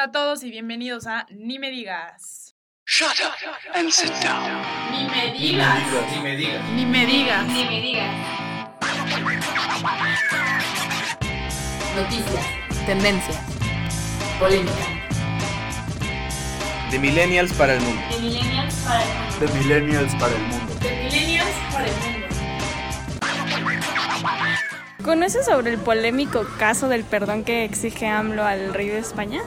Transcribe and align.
Hola 0.00 0.08
a 0.08 0.12
todos 0.12 0.42
y 0.44 0.50
bienvenidos 0.50 1.06
a 1.06 1.26
Ni 1.28 1.58
me 1.58 1.68
digas. 1.70 2.56
Shut 2.86 3.20
up 3.20 3.34
and 3.74 3.90
sit 3.90 4.10
down. 4.22 4.62
Ni 4.90 5.04
me 5.04 5.30
digas. 5.38 5.78
Ni 6.10 6.22
me 6.22 6.36
digas. 6.36 6.70
Ni 6.70 6.86
me 6.86 7.04
digas. 7.04 7.46
Ni 7.48 7.64
me 7.64 7.82
digas. 7.82 8.10
Noticias. 11.94 12.46
Tendencias. 12.86 13.38
Polémica. 14.38 14.72
De 16.90 16.98
millennials 16.98 17.52
para 17.52 17.74
el 17.74 17.82
mundo. 17.82 18.00
De 18.10 18.20
millennials 18.22 18.74
para 18.76 19.02
el 19.02 19.10
mundo. 19.10 19.36
De 19.38 19.48
millennials 19.52 20.14
para 20.14 20.34
el 20.34 20.40
mundo. 20.40 20.74
De 20.80 20.90
millennials 20.96 21.56
para 21.74 21.86
el 21.86 21.92
mundo. 21.92 22.10
¿Conoces 25.04 25.44
sobre 25.44 25.72
el 25.72 25.78
polémico 25.78 26.46
caso 26.58 26.88
del 26.88 27.04
perdón 27.04 27.44
que 27.44 27.64
exige 27.64 28.06
AMLO 28.06 28.46
al 28.46 28.72
rey 28.72 28.88
de 28.88 28.98
España? 28.98 29.42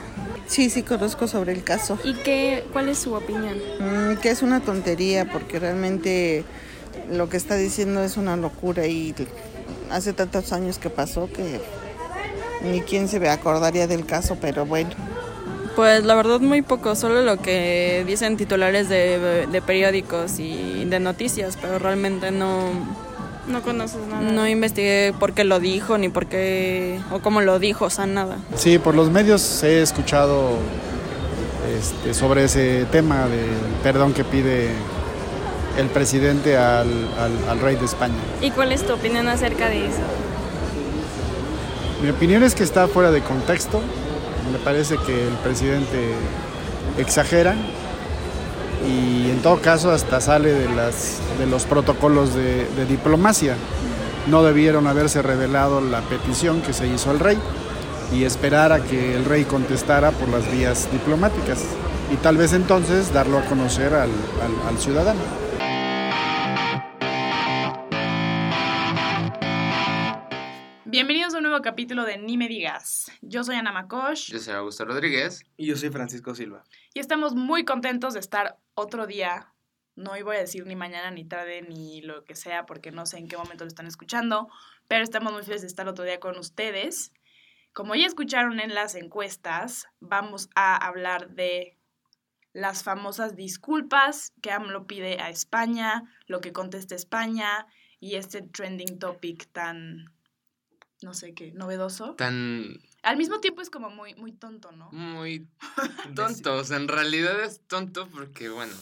Sí, 0.46 0.70
sí 0.70 0.82
conozco 0.82 1.26
sobre 1.26 1.52
el 1.52 1.64
caso. 1.64 1.98
¿Y 2.04 2.14
qué, 2.14 2.64
cuál 2.72 2.88
es 2.88 2.98
su 2.98 3.14
opinión? 3.14 3.56
Mm, 3.80 4.16
que 4.20 4.30
es 4.30 4.42
una 4.42 4.60
tontería 4.60 5.30
porque 5.30 5.58
realmente 5.58 6.44
lo 7.10 7.28
que 7.28 7.36
está 7.36 7.56
diciendo 7.56 8.02
es 8.02 8.16
una 8.16 8.36
locura 8.36 8.86
y 8.86 9.14
hace 9.90 10.12
tantos 10.12 10.52
años 10.52 10.78
que 10.78 10.90
pasó 10.90 11.28
que 11.32 11.60
ni 12.62 12.80
quién 12.80 13.08
se 13.08 13.26
acordaría 13.28 13.86
del 13.86 14.06
caso, 14.06 14.36
pero 14.40 14.66
bueno. 14.66 14.90
Pues 15.76 16.04
la 16.04 16.14
verdad 16.14 16.40
muy 16.40 16.62
poco, 16.62 16.94
solo 16.94 17.22
lo 17.22 17.38
que 17.38 18.04
dicen 18.06 18.36
titulares 18.36 18.88
de, 18.88 19.46
de 19.50 19.62
periódicos 19.62 20.38
y 20.38 20.84
de 20.84 21.00
noticias, 21.00 21.58
pero 21.60 21.80
realmente 21.80 22.30
no, 22.30 22.70
No 23.46 23.60
conoces 23.62 24.00
nada. 24.10 24.22
no 24.22 24.48
investigué 24.48 25.12
por 25.18 25.32
qué 25.32 25.44
lo 25.44 25.60
dijo 25.60 25.98
ni 25.98 26.08
por 26.08 26.26
qué 26.26 26.98
o 27.12 27.18
cómo 27.20 27.40
lo 27.42 27.58
dijo, 27.58 27.84
o 27.86 27.90
sea, 27.90 28.06
nada. 28.06 28.38
Sí, 28.56 28.78
por 28.78 28.94
los 28.94 29.10
medios 29.10 29.62
he 29.62 29.82
escuchado 29.82 30.52
este, 31.78 32.14
sobre 32.14 32.44
ese 32.44 32.86
tema 32.90 33.26
del 33.28 33.50
perdón 33.82 34.14
que 34.14 34.24
pide 34.24 34.70
el 35.78 35.88
presidente 35.88 36.56
al, 36.56 36.88
al- 37.18 37.48
al 37.50 37.58
rey 37.60 37.76
de 37.76 37.84
España. 37.84 38.14
¿Y 38.40 38.50
cuál 38.50 38.72
es 38.72 38.86
tu 38.86 38.92
opinión 38.94 39.28
acerca 39.28 39.68
de 39.68 39.86
eso? 39.88 39.98
Mi 42.02 42.10
opinión 42.10 42.42
es 42.42 42.54
que 42.54 42.62
está 42.64 42.86
fuera 42.88 43.10
de 43.10 43.20
contexto. 43.22 43.80
Me 44.52 44.58
parece 44.58 44.96
que 44.98 45.26
el 45.28 45.34
presidente 45.42 46.12
exagera 46.98 47.54
y 48.86 49.30
en 49.30 49.40
todo 49.42 49.60
caso 49.60 49.90
hasta 49.90 50.20
sale 50.20 50.52
de, 50.52 50.68
las, 50.74 51.18
de 51.38 51.46
los 51.46 51.64
protocolos 51.64 52.34
de, 52.34 52.66
diplomacia. 52.88 53.56
No 54.28 54.42
debieron 54.42 54.86
haberse 54.86 55.22
revelado 55.22 55.80
la 55.80 56.00
petición 56.02 56.62
que 56.62 56.72
se 56.72 56.86
hizo 56.86 57.10
al 57.10 57.20
rey 57.20 57.38
y 58.12 58.24
esperar 58.24 58.72
a 58.72 58.80
que 58.82 59.14
el 59.16 59.24
rey 59.24 59.44
contestara 59.44 60.10
por 60.12 60.28
las 60.28 60.50
vías 60.50 60.88
diplomáticas 60.92 61.58
y 62.12 62.16
tal 62.16 62.36
vez 62.36 62.52
entonces 62.52 63.12
darlo 63.12 63.38
a 63.38 63.42
conocer 63.42 63.92
al- 63.94 64.10
al 64.68 64.78
ciudadano. 64.78 65.20
Capítulo 71.74 72.04
de 72.04 72.18
Ni 72.18 72.36
me 72.36 72.46
digas. 72.46 73.10
Yo 73.20 73.42
soy 73.42 73.56
Ana 73.56 73.72
Makosh 73.72 74.30
Yo 74.30 74.38
soy 74.38 74.54
Augusto 74.54 74.84
Rodríguez. 74.84 75.44
Y 75.56 75.66
yo 75.66 75.76
soy 75.76 75.90
Francisco 75.90 76.32
Silva. 76.32 76.62
y 76.94 77.00
estamos 77.00 77.34
muy 77.34 77.64
contentos 77.64 78.14
de 78.14 78.20
estar 78.20 78.60
otro 78.74 79.08
día. 79.08 79.52
No 79.96 80.12
voy 80.22 80.36
a 80.36 80.38
decir 80.38 80.64
ni 80.68 80.76
mañana, 80.76 81.10
ni 81.10 81.24
tarde, 81.24 81.62
ni 81.62 82.00
lo 82.00 82.22
que 82.22 82.36
sea, 82.36 82.64
porque 82.64 82.92
no 82.92 83.06
sé 83.06 83.18
en 83.18 83.26
qué 83.26 83.36
momento 83.36 83.64
lo 83.64 83.68
están 83.68 83.88
escuchando, 83.88 84.46
pero 84.86 85.02
estamos 85.02 85.32
muy 85.32 85.42
felices 85.42 85.62
de 85.62 85.66
estar 85.66 85.88
otro 85.88 86.04
día 86.04 86.20
con 86.20 86.38
ustedes. 86.38 87.10
Como 87.72 87.96
ya 87.96 88.06
escucharon 88.06 88.60
en 88.60 88.72
las 88.72 88.94
encuestas, 88.94 89.88
vamos 89.98 90.50
a 90.54 90.76
hablar 90.76 91.30
de 91.30 91.76
las 92.52 92.84
famosas 92.84 93.34
disculpas 93.34 94.32
que 94.40 94.52
AMLO 94.52 94.86
pide 94.86 95.20
a 95.20 95.28
España, 95.28 96.04
lo 96.28 96.40
que 96.40 96.52
contesta 96.52 96.94
España 96.94 97.66
y 97.98 98.14
este 98.14 98.42
trending 98.42 99.00
topic 99.00 99.50
tan, 99.50 100.14
no 101.04 101.14
sé 101.14 101.34
qué, 101.34 101.52
novedoso. 101.52 102.14
Tan 102.14 102.80
Al 103.02 103.16
mismo 103.16 103.40
tiempo 103.40 103.60
es 103.60 103.70
como 103.70 103.90
muy, 103.90 104.14
muy 104.14 104.32
tonto, 104.32 104.72
¿no? 104.72 104.90
muy 104.90 105.46
tonto. 106.16 106.56
O 106.56 106.64
sea, 106.64 106.78
en 106.78 106.88
realidad 106.88 107.40
es 107.44 107.60
tonto 107.66 108.08
porque, 108.08 108.48
bueno, 108.48 108.74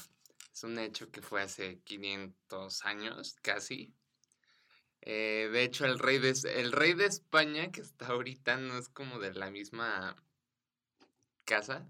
es 0.53 0.65
un 0.65 0.79
hecho 0.79 1.11
que 1.11 1.21
fue 1.21 1.43
hace 1.43 1.81
500 1.85 2.85
años, 2.85 3.37
casi. 3.43 3.93
Eh, 5.03 5.51
de 5.53 5.65
hecho, 5.65 5.85
el 5.85 5.99
rey, 5.99 6.19
de, 6.19 6.33
el 6.55 6.73
rey 6.73 6.95
de 6.95 7.07
España, 7.07 7.73
que 7.73 7.81
está 7.81 8.07
ahorita, 8.07 8.57
no 8.57 8.79
es 8.79 8.89
como 8.89 9.19
de 9.19 9.35
la 9.35 9.51
misma 9.51 10.17
casa. 11.45 11.87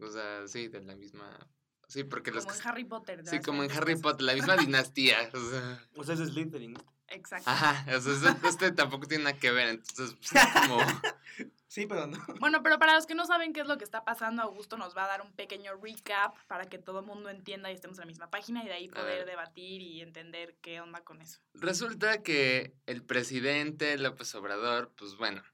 O 0.00 0.10
sea, 0.10 0.46
sí, 0.48 0.68
de 0.68 0.82
la 0.82 0.96
misma... 0.96 1.48
Sí, 1.86 2.04
porque 2.04 2.30
los 2.30 2.44
Como 2.44 2.56
en 2.56 2.66
Harry 2.66 2.84
Potter. 2.84 3.22
Sí, 3.26 3.40
como 3.40 3.64
en 3.64 3.70
Harry. 3.72 3.96
Potter, 3.96 4.22
la 4.22 4.34
misma 4.34 4.56
dinastía. 4.56 5.28
O 5.34 5.50
sea, 5.50 5.88
O 5.96 6.04
sea, 6.04 6.14
es 6.14 6.20
Slytherin. 6.20 6.74
¿no? 6.74 6.80
Exacto. 7.10 7.50
ajá, 7.50 7.84
o 7.96 8.00
sea, 8.00 8.12
eso- 8.14 8.48
este 8.48 8.72
tampoco 8.72 9.06
tiene 9.06 9.24
nada 9.24 9.36
que 9.38 9.50
ver, 9.50 9.68
entonces, 9.68 10.14
pues, 10.14 10.32
es 10.32 10.52
como... 10.68 10.78
Sí, 11.68 11.86
pero 11.86 12.08
no. 12.08 12.18
Bueno, 12.40 12.64
pero 12.64 12.80
para 12.80 12.96
los 12.96 13.06
que 13.06 13.14
no 13.14 13.24
saben 13.26 13.52
qué 13.52 13.60
es 13.60 13.68
lo 13.68 13.78
que 13.78 13.84
está 13.84 14.04
pasando, 14.04 14.42
Augusto 14.42 14.76
nos 14.76 14.96
va 14.96 15.04
a 15.04 15.06
dar 15.06 15.22
un 15.22 15.30
pequeño 15.32 15.76
recap 15.80 16.34
para 16.48 16.64
que 16.68 16.78
todo 16.78 16.98
el 16.98 17.06
mundo 17.06 17.30
entienda 17.30 17.70
y 17.70 17.74
estemos 17.76 17.96
en 17.98 18.00
la 18.02 18.06
misma 18.06 18.28
página 18.28 18.64
y 18.64 18.66
de 18.66 18.72
ahí 18.72 18.88
poder 18.88 19.24
debatir 19.24 19.80
y 19.80 20.00
entender 20.00 20.56
qué 20.62 20.80
onda 20.80 21.04
con 21.04 21.22
eso. 21.22 21.38
Resulta 21.54 22.24
que 22.24 22.74
el 22.86 23.04
presidente 23.04 23.96
López 23.98 24.34
Obrador, 24.34 24.92
pues 24.98 25.14
bueno, 25.16 25.44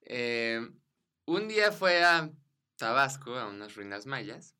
eh, 0.00 0.66
un 1.26 1.46
día 1.48 1.72
fue 1.72 2.02
a 2.02 2.30
Tabasco, 2.76 3.34
a 3.38 3.46
unas 3.46 3.74
ruinas 3.74 4.06
mayas, 4.06 4.54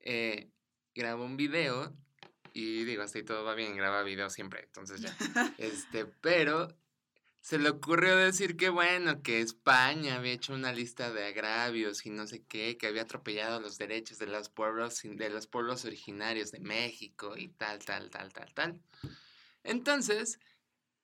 eh, 0.00 0.48
grabó 0.94 1.26
un 1.26 1.36
video 1.36 1.94
y 2.58 2.84
digo, 2.84 3.04
hasta 3.04 3.18
ahí 3.18 3.24
todo 3.24 3.44
va 3.44 3.54
bien, 3.54 3.76
graba 3.76 4.02
video 4.02 4.30
siempre, 4.30 4.64
entonces 4.64 5.00
ya. 5.00 5.16
Este, 5.58 6.06
pero 6.06 6.76
se 7.40 7.56
le 7.56 7.68
ocurrió 7.68 8.16
decir 8.16 8.56
que 8.56 8.68
bueno, 8.68 9.22
que 9.22 9.40
España 9.40 10.16
había 10.16 10.32
hecho 10.32 10.54
una 10.54 10.72
lista 10.72 11.12
de 11.12 11.26
agravios 11.26 12.04
y 12.04 12.10
no 12.10 12.26
sé 12.26 12.42
qué, 12.48 12.76
que 12.76 12.88
había 12.88 13.02
atropellado 13.02 13.60
los 13.60 13.78
derechos 13.78 14.18
de 14.18 14.26
los 14.26 14.48
pueblos, 14.48 15.00
de 15.04 15.30
los 15.30 15.46
pueblos 15.46 15.84
originarios 15.84 16.50
de 16.50 16.58
México 16.58 17.36
y 17.36 17.46
tal, 17.46 17.78
tal, 17.84 18.10
tal, 18.10 18.32
tal, 18.32 18.52
tal. 18.52 18.82
Entonces, 19.62 20.40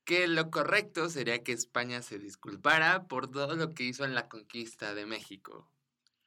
que 0.05 0.27
lo 0.27 0.51
correcto 0.51 1.09
sería 1.09 1.45
que 1.45 1.53
España 1.53 2.03
se 2.03 2.19
disculpara 2.19 3.07
por 3.07 3.31
todo 3.31 3.55
lo 3.55 3.75
que 3.75 3.85
hizo 3.85 4.05
en 4.05 4.17
la 4.17 4.29
conquista 4.29 4.93
de 4.93 5.07
México. 5.07 5.71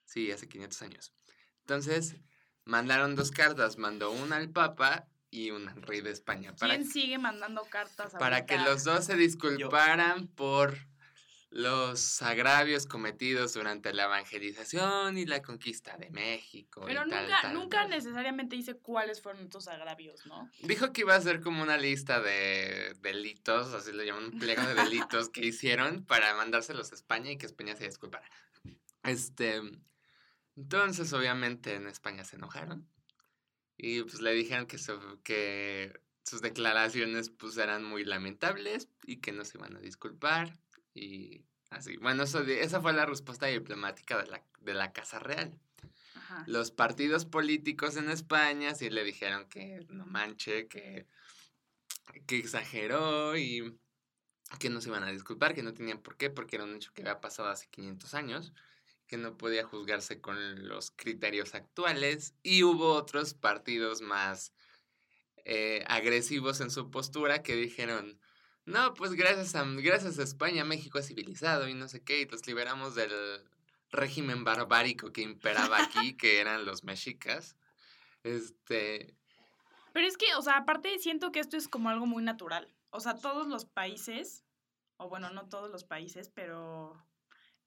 Sí, 0.05 0.31
hace 0.31 0.47
500 0.47 0.81
años. 0.83 1.13
Entonces, 1.59 2.15
mandaron 2.63 3.17
dos 3.17 3.31
cartas, 3.31 3.77
mandó 3.77 4.11
una 4.11 4.37
al 4.37 4.49
Papa 4.51 5.09
y 5.29 5.51
una 5.51 5.71
al 5.71 5.81
rey 5.81 6.01
de 6.01 6.11
España. 6.11 6.55
Para 6.55 6.75
¿Quién 6.75 6.89
sigue 6.89 7.17
mandando 7.17 7.63
cartas 7.65 8.13
para 8.13 8.45
que 8.45 8.57
los 8.57 8.83
dos 8.83 9.05
se 9.05 9.15
disculparan 9.15 10.27
por 10.27 10.77
los 11.49 12.21
agravios 12.21 12.85
cometidos 12.85 13.53
durante 13.53 13.93
la 13.93 14.03
evangelización 14.03 15.17
y 15.17 15.25
la 15.25 15.41
conquista 15.41 15.97
de 15.97 16.09
México. 16.09 16.81
y 16.83 16.87
Pero 16.87 17.07
tal, 17.07 17.23
nunca, 17.23 17.41
tal, 17.41 17.53
nunca 17.53 17.77
tal. 17.81 17.89
necesariamente 17.89 18.55
dice 18.55 18.75
cuáles 18.75 19.21
fueron 19.21 19.43
estos 19.43 19.67
agravios, 19.67 20.25
¿no? 20.25 20.49
Dijo 20.63 20.91
que 20.91 21.01
iba 21.01 21.15
a 21.15 21.21
ser 21.21 21.41
como 21.41 21.63
una 21.63 21.77
lista 21.77 22.19
de 22.19 22.95
delitos, 22.99 23.73
así 23.73 23.91
lo 23.93 24.03
llaman, 24.03 24.25
un 24.25 24.39
pliego 24.39 24.61
de 24.63 24.75
delitos 24.75 25.29
que 25.29 25.45
hicieron 25.45 26.03
para 26.05 26.35
mandárselos 26.35 26.91
a 26.91 26.95
España 26.95 27.31
y 27.31 27.37
que 27.37 27.45
España 27.45 27.75
se 27.75 27.85
disculpara. 27.85 28.29
Este, 29.03 29.61
entonces 30.57 31.13
obviamente 31.13 31.75
en 31.75 31.87
España 31.87 32.25
se 32.25 32.35
enojaron 32.35 32.87
y 33.77 34.01
pues 34.01 34.21
le 34.21 34.33
dijeron 34.33 34.65
que, 34.65 34.77
su- 34.77 35.21
que 35.23 36.01
sus 36.23 36.41
declaraciones 36.41 37.29
pues 37.29 37.57
eran 37.57 37.83
muy 37.83 38.03
lamentables 38.03 38.89
y 39.05 39.17
que 39.17 39.31
no 39.31 39.45
se 39.45 39.57
iban 39.57 39.75
a 39.75 39.79
disculpar 39.79 40.59
y 40.93 41.45
así. 41.69 41.97
Bueno, 41.97 42.23
eso, 42.23 42.41
esa 42.41 42.81
fue 42.81 42.93
la 42.93 43.05
respuesta 43.05 43.45
diplomática 43.45 44.17
de 44.21 44.27
la, 44.27 44.43
de 44.61 44.73
la 44.73 44.91
Casa 44.93 45.19
Real. 45.19 45.59
Ajá. 46.15 46.43
Los 46.47 46.71
partidos 46.71 47.25
políticos 47.25 47.95
en 47.97 48.09
España 48.09 48.73
sí 48.73 48.89
le 48.89 49.03
dijeron 49.03 49.47
que 49.47 49.85
no 49.89 50.05
manche, 50.05 50.67
que, 50.67 51.05
que 52.25 52.37
exageró 52.37 53.37
y 53.37 53.77
que 54.59 54.69
no 54.69 54.81
se 54.81 54.89
iban 54.89 55.03
a 55.03 55.11
disculpar, 55.11 55.53
que 55.53 55.61
no 55.63 55.73
tenían 55.73 56.01
por 56.01 56.17
qué, 56.17 56.29
porque 56.29 56.55
era 56.55 56.65
un 56.65 56.75
hecho 56.75 56.91
que 56.93 57.01
había 57.01 57.21
pasado 57.21 57.49
hace 57.49 57.67
500 57.69 58.13
años, 58.13 58.53
que 59.07 59.17
no 59.17 59.37
podía 59.37 59.63
juzgarse 59.63 60.21
con 60.21 60.67
los 60.67 60.91
criterios 60.91 61.55
actuales. 61.55 62.33
Y 62.43 62.63
hubo 62.63 62.93
otros 62.93 63.33
partidos 63.33 64.01
más 64.01 64.53
eh, 65.45 65.83
agresivos 65.87 66.61
en 66.61 66.69
su 66.69 66.91
postura 66.91 67.41
que 67.41 67.55
dijeron, 67.55 68.19
no, 68.65 68.93
pues 68.93 69.13
gracias 69.13 69.55
a, 69.55 69.63
gracias 69.63 70.19
a 70.19 70.23
España 70.23 70.65
México 70.65 70.99
es 70.99 71.07
civilizado 71.07 71.69
y 71.69 71.73
no 71.73 71.87
sé 71.87 72.03
qué, 72.03 72.19
y 72.19 72.25
los 72.25 72.45
liberamos 72.45 72.95
del 72.95 73.11
régimen 73.91 74.43
barbárico 74.43 75.13
que 75.13 75.21
imperaba 75.21 75.81
aquí, 75.81 76.15
que 76.17 76.41
eran 76.41 76.65
los 76.65 76.83
mexicas. 76.83 77.55
Este, 78.23 79.15
Pero 79.93 80.05
es 80.05 80.17
que, 80.17 80.35
o 80.35 80.41
sea, 80.41 80.57
aparte 80.57 80.99
siento 80.99 81.31
que 81.31 81.39
esto 81.39 81.55
es 81.55 81.69
como 81.69 81.89
algo 81.89 82.05
muy 82.05 82.23
natural. 82.23 82.75
O 82.89 82.99
sea, 82.99 83.15
todos 83.15 83.47
los 83.47 83.65
países, 83.65 84.43
o 84.97 85.07
bueno, 85.07 85.29
no 85.29 85.47
todos 85.47 85.71
los 85.71 85.85
países, 85.85 86.29
pero 86.29 87.01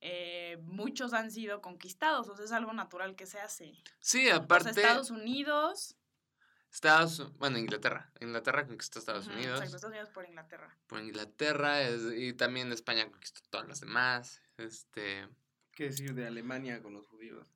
eh, 0.01 0.59
muchos 0.63 1.13
han 1.13 1.31
sido 1.31 1.61
conquistados, 1.61 2.29
o 2.29 2.37
sea, 2.37 2.45
es 2.45 2.53
algo 2.53 2.73
natural 2.73 3.17
que 3.17 3.27
se 3.27 3.41
hace. 3.41 3.75
Sí, 4.01 4.27
O 4.27 4.29
sea, 4.31 4.37
aparte. 4.37 4.71
Estados 4.71 5.11
Unidos. 5.11 5.97
Estados, 6.73 7.37
bueno, 7.39 7.59
Inglaterra. 7.59 8.13
Inglaterra 8.21 8.67
conquistó 8.67 9.01
Estados 9.01 9.27
Unidos. 9.27 9.59
Exacto, 9.61 9.77
Estados 9.77 9.93
Unidos 9.93 10.09
por 10.11 10.25
Inglaterra. 10.25 10.79
Por 10.87 11.01
Inglaterra 11.01 11.83
es- 11.83 12.13
y 12.17 12.33
también 12.33 12.71
España 12.73 13.11
conquistó 13.11 13.41
todas 13.51 13.67
las 13.69 13.81
demás. 13.81 14.41
Este, 14.57 15.29
¿Qué 15.73 15.85
decir 15.85 16.15
de 16.15 16.27
Alemania 16.27 16.81
con 16.83 16.95
los 16.95 17.07
judíos? 17.07 17.47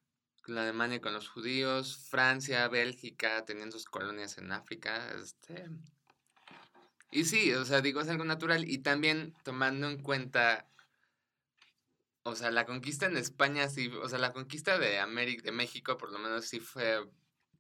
la 0.46 0.60
Alemania 0.64 1.00
con 1.00 1.14
los 1.14 1.26
judíos, 1.30 2.06
Francia, 2.10 2.68
Bélgica 2.68 3.46
tenían 3.46 3.72
sus 3.72 3.86
colonias 3.86 4.36
en 4.36 4.52
África. 4.52 5.10
Este, 5.18 5.70
y 7.10 7.24
sí, 7.24 7.50
o 7.54 7.64
sea, 7.64 7.80
digo, 7.80 8.02
es 8.02 8.08
algo 8.10 8.24
natural. 8.24 8.68
Y 8.68 8.78
también 8.78 9.32
tomando 9.42 9.88
en 9.88 10.02
cuenta, 10.02 10.66
o 12.24 12.34
sea, 12.34 12.50
la 12.50 12.64
conquista 12.64 13.06
en 13.06 13.16
España, 13.16 13.68
sí, 13.68 13.88
o 14.02 14.08
sea, 14.08 14.18
la 14.18 14.32
conquista 14.32 14.78
de 14.78 14.98
América, 14.98 15.42
de 15.42 15.52
México, 15.52 15.96
por 15.98 16.10
lo 16.10 16.18
menos 16.18 16.46
sí 16.46 16.58
fue, 16.58 17.06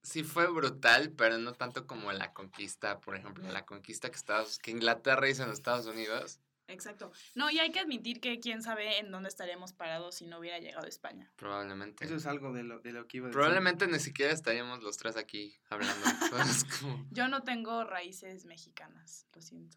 sí 0.02 0.24
fue 0.24 0.46
brutal, 0.50 1.12
pero 1.12 1.38
no 1.38 1.52
tanto 1.52 1.86
como 1.86 2.10
la 2.12 2.32
conquista, 2.32 2.98
por 3.00 3.14
ejemplo, 3.14 3.50
la 3.52 3.66
conquista 3.66 4.10
que 4.10 4.16
Estados, 4.16 4.58
que 4.58 4.70
Inglaterra 4.70 5.28
hizo 5.28 5.44
en 5.44 5.50
Estados 5.50 5.86
Unidos. 5.86 6.40
Exacto. 6.66 7.12
No, 7.34 7.50
y 7.50 7.58
hay 7.58 7.72
que 7.72 7.80
admitir 7.80 8.22
que 8.22 8.40
quién 8.40 8.62
sabe 8.62 8.98
en 8.98 9.10
dónde 9.10 9.28
estaríamos 9.28 9.74
parados 9.74 10.14
si 10.14 10.24
no 10.24 10.38
hubiera 10.38 10.58
llegado 10.58 10.86
a 10.86 10.88
España. 10.88 11.30
Probablemente. 11.36 12.06
Eso 12.06 12.16
es 12.16 12.24
algo 12.24 12.54
de 12.54 12.62
lo, 12.62 12.78
de 12.78 12.92
lo 12.92 13.06
que 13.06 13.18
iba 13.18 13.26
a 13.26 13.28
decir. 13.28 13.38
Probablemente 13.38 13.86
ni 13.86 13.98
siquiera 13.98 14.32
estaríamos 14.32 14.82
los 14.82 14.96
tres 14.96 15.18
aquí 15.18 15.54
hablando. 15.68 15.94
Entonces, 16.22 16.64
como, 16.64 17.06
Yo 17.10 17.28
no 17.28 17.42
tengo 17.42 17.84
raíces 17.84 18.46
mexicanas, 18.46 19.26
lo 19.34 19.42
siento. 19.42 19.76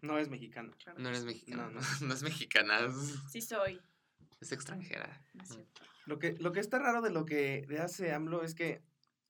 No 0.00 0.16
es 0.16 0.28
mexicano. 0.28 0.72
claro 0.78 0.96
no 1.00 1.08
eres 1.08 1.22
sí. 1.22 1.26
mexicana. 1.26 1.70
No, 1.70 1.80
No, 1.80 1.80
no. 2.02 2.14
es 2.14 2.22
mexicana, 2.22 2.88
Sí 3.32 3.40
soy. 3.42 3.80
Es 4.40 4.52
extranjera. 4.52 5.22
no 5.34 5.42
es 5.42 5.48
cierto. 5.50 5.82
Lo 6.06 6.18
que, 6.18 6.34
lo 6.38 6.52
que 6.52 6.60
está 6.60 6.78
raro 6.78 7.02
de 7.02 7.10
lo 7.10 7.24
que 7.26 7.66
hace 7.82 8.12
AMLO 8.12 8.42
es 8.42 8.54
que 8.54 8.80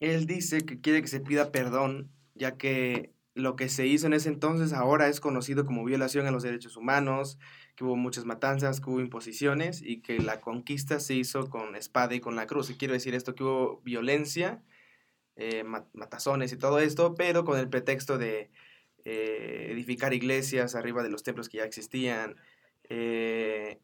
él 0.01 0.27
dice 0.27 0.61
que 0.61 0.81
quiere 0.81 1.03
que 1.03 1.09
se 1.09 1.21
pida 1.21 1.51
perdón, 1.51 2.11
ya 2.35 2.57
que 2.57 3.13
lo 3.35 3.57
que 3.57 3.69
se 3.69 3.87
hizo 3.87 4.07
en 4.07 4.13
ese 4.15 4.29
entonces 4.29 4.73
ahora 4.73 5.09
es 5.09 5.21
conocido 5.21 5.65
como 5.65 5.85
violación 5.85 6.27
a 6.27 6.31
los 6.31 6.43
derechos 6.45 6.77
humanos, 6.77 7.39
que 7.77 7.85
hubo 7.85 7.97
muchas 7.97 8.25
matanzas, 8.25 8.81
que 8.81 8.91
hubo 8.91 9.01
imposiciones 9.01 9.83
y 9.83 10.01
que 10.01 10.19
la 10.21 10.41
conquista 10.41 10.99
se 11.01 11.15
hizo 11.15 11.49
con 11.49 11.75
espada 11.77 12.15
y 12.15 12.21
con 12.21 12.37
la 12.37 12.47
cruz. 12.47 12.71
Y 12.71 12.75
quiero 12.77 12.95
decir 12.95 13.15
esto, 13.15 13.35
que 13.35 13.45
hubo 13.45 13.81
violencia, 13.83 14.63
eh, 15.37 15.63
ma- 15.65 15.87
matazones 15.95 16.53
y 16.53 16.57
todo 16.57 16.81
esto, 16.81 17.15
pero 17.15 17.45
con 17.45 17.59
el 17.59 17.69
pretexto 17.69 18.19
de 18.19 18.51
eh, 19.05 19.69
edificar 19.71 20.13
iglesias 20.15 20.75
arriba 20.75 21.03
de 21.05 21.11
los 21.11 21.23
templos 21.23 21.49
que 21.49 21.59
ya 21.59 21.65
existían. 21.65 22.37
eh, 22.89 23.79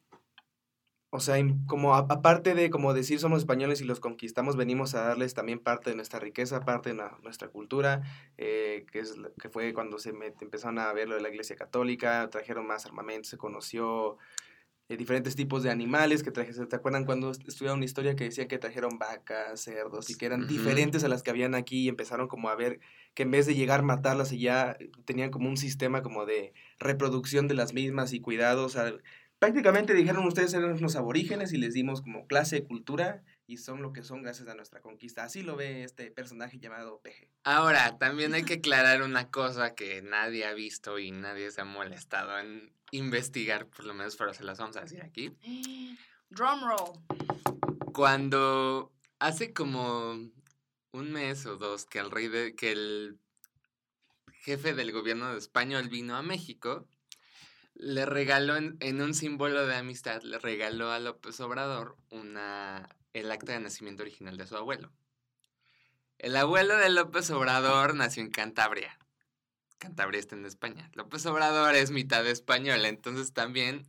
o 1.17 1.21
sea, 1.21 1.37
como 1.67 1.95
aparte 1.95 2.55
de 2.55 2.71
como 2.71 2.93
decir 2.93 3.21
somos 3.21 3.39
españoles 3.39 3.81
y 3.81 3.85
los 3.85 4.01
conquistamos, 4.01 4.57
venimos 4.57 4.97
a 4.97 5.03
darles 5.03 5.33
también 5.33 5.61
parte 5.61 5.91
de 5.91 5.97
nuestra 5.97 6.19
riqueza, 6.19 6.65
parte 6.65 6.89
de 6.91 6.97
na- 6.97 7.17
nuestra 7.23 7.49
cultura, 7.49 8.03
eh, 8.37 8.85
que, 8.91 8.99
es, 8.99 9.15
que 9.41 9.49
fue 9.49 9.73
cuando 9.73 9.99
se 10.01 10.13
met- 10.13 10.43
empezaron 10.43 10.81
a 10.81 10.93
ver 10.93 11.09
lo 11.09 11.15
de 11.15 11.21
la 11.21 11.29
iglesia 11.29 11.55
católica, 11.55 12.29
trajeron 12.31 12.67
más 12.67 12.85
armamento, 12.87 13.29
se 13.29 13.39
conoció 13.39 14.19
eh, 14.89 14.97
diferentes 14.97 15.35
tipos 15.37 15.63
de 15.63 15.71
animales 15.71 16.23
que 16.23 16.31
trajeron, 16.31 16.69
¿te 16.69 16.77
acuerdan 16.77 17.05
cuando 17.07 17.31
est- 17.31 17.49
estudiaron 17.49 17.79
una 17.79 17.87
historia 17.87 18.17
que 18.17 18.25
decía 18.25 18.49
que 18.49 18.59
trajeron 18.59 18.99
vacas, 18.99 19.61
cerdos 19.63 20.11
y 20.11 20.17
que 20.17 20.27
eran 20.27 20.47
diferentes 20.47 21.05
a 21.05 21.09
las 21.09 21.23
que 21.23 21.31
habían 21.31 21.55
aquí 21.55 21.85
y 21.85 21.89
empezaron 21.89 22.29
como 22.29 22.49
a 22.51 22.57
ver 22.57 22.81
que 23.15 23.23
en 23.23 23.31
vez 23.31 23.47
de 23.47 23.55
llegar 23.55 23.81
a 23.81 23.83
matarlas 23.85 24.33
y 24.33 24.41
ya 24.41 24.77
tenían 25.07 25.31
como 25.31 25.49
un 25.49 25.57
sistema 25.57 26.03
como 26.03 26.27
de 26.27 26.53
reproducción 26.79 27.49
de 27.49 27.55
las 27.55 27.73
mismas 27.73 28.13
y 28.13 28.21
cuidado, 28.21 28.67
o 28.67 28.69
sea, 28.69 28.93
prácticamente 29.45 29.93
dijeron 29.93 30.27
ustedes 30.27 30.55
eran 30.55 30.73
unos 30.73 30.97
aborígenes 30.97 31.53
y 31.53 31.59
les 31.59 31.75
dimos 31.75 32.01
como 32.01 32.27
clase 32.27 32.57
de 32.57 32.65
cultura 32.65 33.23
y 33.47 33.59
son 33.59 33.83
lo 33.83 33.93
que 33.93 34.03
son 34.03 34.23
gracias 34.23 34.49
a 34.49 34.55
nuestra 34.55 34.81
conquista. 34.81 35.23
Así 35.23 35.43
lo 35.43 35.55
ve 35.55 35.85
este 35.85 36.11
personaje 36.11 36.59
llamado 36.59 37.03
Peje. 37.03 37.29
Ahora, 37.43 37.99
también 37.99 38.33
hay 38.33 38.43
que 38.47 38.55
aclarar 38.55 39.03
una 39.03 39.31
cosa 39.31 39.75
que 39.75 40.01
nadie 40.01 40.47
ha 40.47 40.55
visto 40.55 40.99
y 40.99 41.11
nadie 41.11 41.51
se 41.51 41.61
ha 41.61 41.67
molestado 41.67 42.39
en 42.39 42.73
investigar, 42.91 43.67
por 43.67 43.85
lo 43.85 43.93
menos, 43.93 44.17
pero 44.17 44.33
se 44.33 44.45
las 44.45 44.59
vamos 44.59 44.79
a 44.79 44.81
decir 44.81 45.03
aquí. 45.03 45.31
Drum 46.31 46.61
roll. 46.67 47.93
Cuando 47.93 48.95
hace 49.19 49.53
como 49.53 50.13
un 50.93 51.13
mes 51.13 51.45
o 51.45 51.59
dos 51.59 51.85
que 51.85 51.99
el 51.99 52.11
rey 52.11 52.29
de, 52.29 52.55
que 52.55 52.73
el 52.73 53.19
jefe 54.33 54.73
del 54.73 54.91
gobierno 54.91 55.33
de 55.33 55.39
español 55.39 55.91
vino 55.91 56.17
a 56.17 56.23
México, 56.23 56.89
le 57.75 58.07
regaló 58.07 58.57
en, 58.57 58.77
en 58.81 59.01
un 59.03 59.15
símbolo 59.15 59.67
de 59.67 59.77
amistad, 59.77 60.23
le 60.23 60.39
regaló 60.39 60.91
a 60.93 60.99
López 61.01 61.39
Obrador 61.41 61.97
una, 62.11 62.89
el 63.13 63.31
acta 63.31 63.53
de 63.53 63.61
nacimiento 63.61 64.03
original 64.03 64.37
de 64.37 64.47
su 64.47 64.57
abuelo. 64.57 64.93
El 66.19 66.37
abuelo 66.37 66.77
de 66.77 66.89
López 66.91 67.31
Obrador 67.31 67.95
nació 67.95 68.23
en 68.23 68.31
Cantabria. 68.31 68.99
Cantabria 69.79 70.21
está 70.21 70.37
en 70.37 70.47
España. 70.47 70.89
López 70.95 71.27
Obrador 71.27 71.75
es 71.75 71.91
mitad 71.91 72.27
español, 72.27 72.85
entonces 72.87 73.33
también 73.33 73.87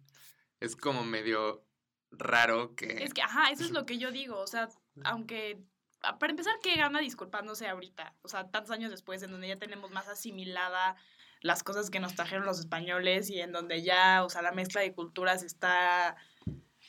es 0.60 0.76
como 0.76 1.04
medio 1.06 1.64
raro 2.12 2.76
que... 2.76 3.04
Es 3.04 3.14
que, 3.14 3.22
ajá, 3.22 3.52
eso 3.52 3.64
es 3.64 3.72
lo 3.72 3.86
que 3.86 3.98
yo 3.98 4.12
digo. 4.12 4.40
O 4.40 4.48
sea, 4.48 4.68
aunque. 5.04 5.60
a- 6.02 6.18
Para 6.18 6.32
empezar, 6.32 6.56
¿qué 6.64 6.76
gana 6.76 7.00
disculpándose 7.00 7.68
ahorita? 7.68 8.16
O 8.24 8.28
sea, 8.28 8.50
tantos 8.50 8.72
años 8.72 8.90
después, 8.92 9.22
en 9.24 9.32
donde 9.32 9.48
ya 9.48 9.60
tenemos 9.60 9.92
más 9.92 10.08
asimilada 10.08 10.96
las 11.46 11.62
cosas 11.62 11.92
que 11.92 12.00
nos 12.00 12.16
trajeron 12.16 12.44
los 12.48 12.60
españoles 12.60 13.30
y 13.30 13.40
en 13.40 13.52
donde 13.52 13.84
ya, 13.84 14.24
o 14.24 14.30
sea, 14.32 14.42
la 14.42 14.52
mezcla 14.52 14.82
de 14.82 14.94
culturas 14.94 15.44
está 15.44 16.16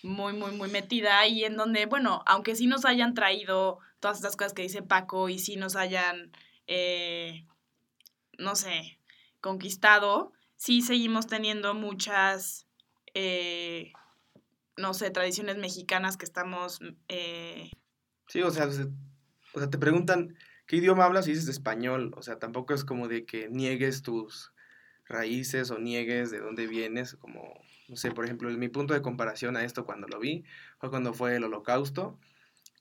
muy, 0.03 0.33
muy, 0.33 0.53
muy 0.53 0.71
metida 0.71 1.27
y 1.27 1.45
en 1.45 1.57
donde, 1.57 1.85
bueno, 1.85 2.23
aunque 2.27 2.55
sí 2.57 2.67
nos 2.67 2.87
hayan 2.87 3.13
traído 3.13 3.79
todas 4.01 4.17
estas 4.17 4.35
cosas 4.35 4.55
que 4.55 4.63
dice 4.63 4.81
Paco 4.83 5.29
y 5.29 5.39
sí 5.39 5.57
nos 5.57 5.77
hayan, 5.77 6.33
eh, 6.69 7.45
no 8.39 8.57
sé, 8.57 8.99
conquistado, 9.43 10.33
sí 10.57 10.81
seguimos 10.81 11.27
teniendo 11.27 11.75
muchas, 11.75 12.67
eh, 13.13 13.93
no 14.79 14.95
sé, 14.95 15.11
tradiciones 15.11 15.59
mexicanas 15.59 16.17
que 16.17 16.25
estamos... 16.25 16.81
eh, 17.09 17.71
Sí, 18.29 18.41
o 18.41 18.51
sea, 18.51 18.71
se- 18.71 18.89
o 19.55 19.59
sea, 19.59 19.69
te 19.69 19.77
preguntan 19.79 20.35
qué 20.67 20.77
idioma 20.77 21.05
hablas 21.05 21.27
y 21.27 21.31
dices 21.33 21.49
español. 21.49 22.13
O 22.17 22.23
sea, 22.23 22.39
tampoco 22.39 22.75
es 22.75 22.85
como 22.85 23.09
de 23.09 23.25
que 23.25 23.49
niegues 23.49 24.03
tus 24.03 24.53
raíces 25.07 25.71
o 25.71 25.79
niegues 25.79 26.31
de 26.31 26.41
dónde 26.41 26.67
vienes. 26.67 27.15
Como, 27.15 27.61
no 27.89 27.97
sé, 27.97 28.11
por 28.11 28.25
ejemplo, 28.25 28.51
mi 28.51 28.69
punto 28.69 28.95
de 28.95 29.03
comparación 29.03 29.57
a 29.57 29.65
esto 29.65 29.85
cuando 29.85 30.09
lo 30.09 30.19
vi 30.19 30.45
fue 30.79 30.91
cuando 30.91 31.15
fue 31.15 31.37
el 31.37 31.45
holocausto. 31.45 32.19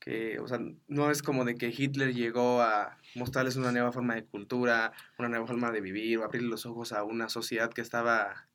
Que, 0.00 0.38
o 0.38 0.46
sea, 0.46 0.60
no 0.88 1.10
es 1.10 1.22
como 1.22 1.44
de 1.44 1.56
que 1.56 1.74
Hitler 1.76 2.14
llegó 2.14 2.60
a 2.60 2.98
mostrarles 3.14 3.56
una 3.56 3.72
nueva 3.72 3.92
forma 3.92 4.14
de 4.14 4.24
cultura, 4.24 4.92
una 5.18 5.28
nueva 5.28 5.46
forma 5.46 5.72
de 5.72 5.80
vivir, 5.80 6.18
o 6.18 6.24
abrirle 6.24 6.48
los 6.48 6.66
ojos 6.66 6.92
a 6.92 7.02
una 7.02 7.28
sociedad 7.28 7.72
que 7.72 7.80
estaba 7.80 8.46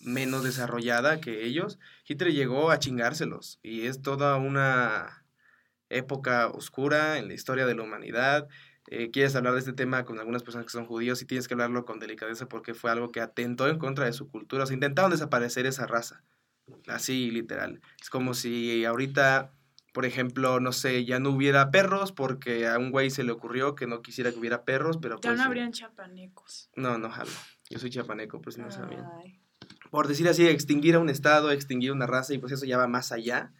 menos 0.00 0.44
desarrollada 0.44 1.20
que 1.20 1.44
ellos. 1.44 1.78
Hitler 2.06 2.32
llegó 2.32 2.70
a 2.70 2.78
chingárselos 2.78 3.58
y 3.62 3.86
es 3.86 4.02
toda 4.02 4.36
una 4.36 5.23
época 5.96 6.48
oscura 6.48 7.18
en 7.18 7.28
la 7.28 7.34
historia 7.34 7.66
de 7.66 7.74
la 7.74 7.82
humanidad. 7.82 8.48
Eh, 8.88 9.10
quieres 9.10 9.34
hablar 9.34 9.54
de 9.54 9.60
este 9.60 9.72
tema 9.72 10.04
con 10.04 10.18
algunas 10.18 10.42
personas 10.42 10.66
que 10.66 10.72
son 10.72 10.86
judíos 10.86 11.22
y 11.22 11.24
tienes 11.24 11.48
que 11.48 11.54
hablarlo 11.54 11.86
con 11.86 11.98
delicadeza 11.98 12.46
porque 12.46 12.74
fue 12.74 12.90
algo 12.90 13.10
que 13.10 13.20
atentó 13.20 13.68
en 13.68 13.78
contra 13.78 14.04
de 14.04 14.12
su 14.12 14.28
cultura. 14.28 14.64
O 14.64 14.66
sea, 14.66 14.74
intentaron 14.74 15.10
desaparecer 15.10 15.66
esa 15.66 15.86
raza. 15.86 16.22
Así, 16.86 17.30
literal. 17.30 17.80
Es 18.00 18.10
como 18.10 18.34
si 18.34 18.84
ahorita, 18.84 19.52
por 19.92 20.04
ejemplo, 20.04 20.60
no 20.60 20.72
sé, 20.72 21.04
ya 21.04 21.18
no 21.18 21.30
hubiera 21.30 21.70
perros 21.70 22.12
porque 22.12 22.66
a 22.66 22.78
un 22.78 22.90
güey 22.90 23.10
se 23.10 23.24
le 23.24 23.32
ocurrió 23.32 23.74
que 23.74 23.86
no 23.86 24.02
quisiera 24.02 24.30
que 24.32 24.38
hubiera 24.38 24.64
perros, 24.64 24.98
pero 25.00 25.16
ya 25.16 25.30
pues... 25.30 25.36
no 25.36 25.42
eh, 25.42 25.46
habrían 25.46 25.72
chapanecos. 25.72 26.70
No, 26.76 26.98
no, 26.98 27.10
jalo. 27.10 27.30
Yo 27.70 27.78
soy 27.78 27.90
chiapaneco, 27.90 28.40
pues 28.42 28.58
no 28.58 28.70
sabían 28.70 29.06
Ay. 29.22 29.40
por 29.90 30.08
decir 30.08 30.28
así, 30.28 30.46
extinguir 30.46 30.96
a 30.96 30.98
un 30.98 31.08
estado, 31.08 31.50
extinguir 31.50 31.92
una 31.92 32.06
raza, 32.06 32.34
y 32.34 32.38
pues 32.38 32.52
eso 32.52 32.66
ya 32.66 32.76
va 32.76 32.86
más 32.86 33.12
allá. 33.12 33.52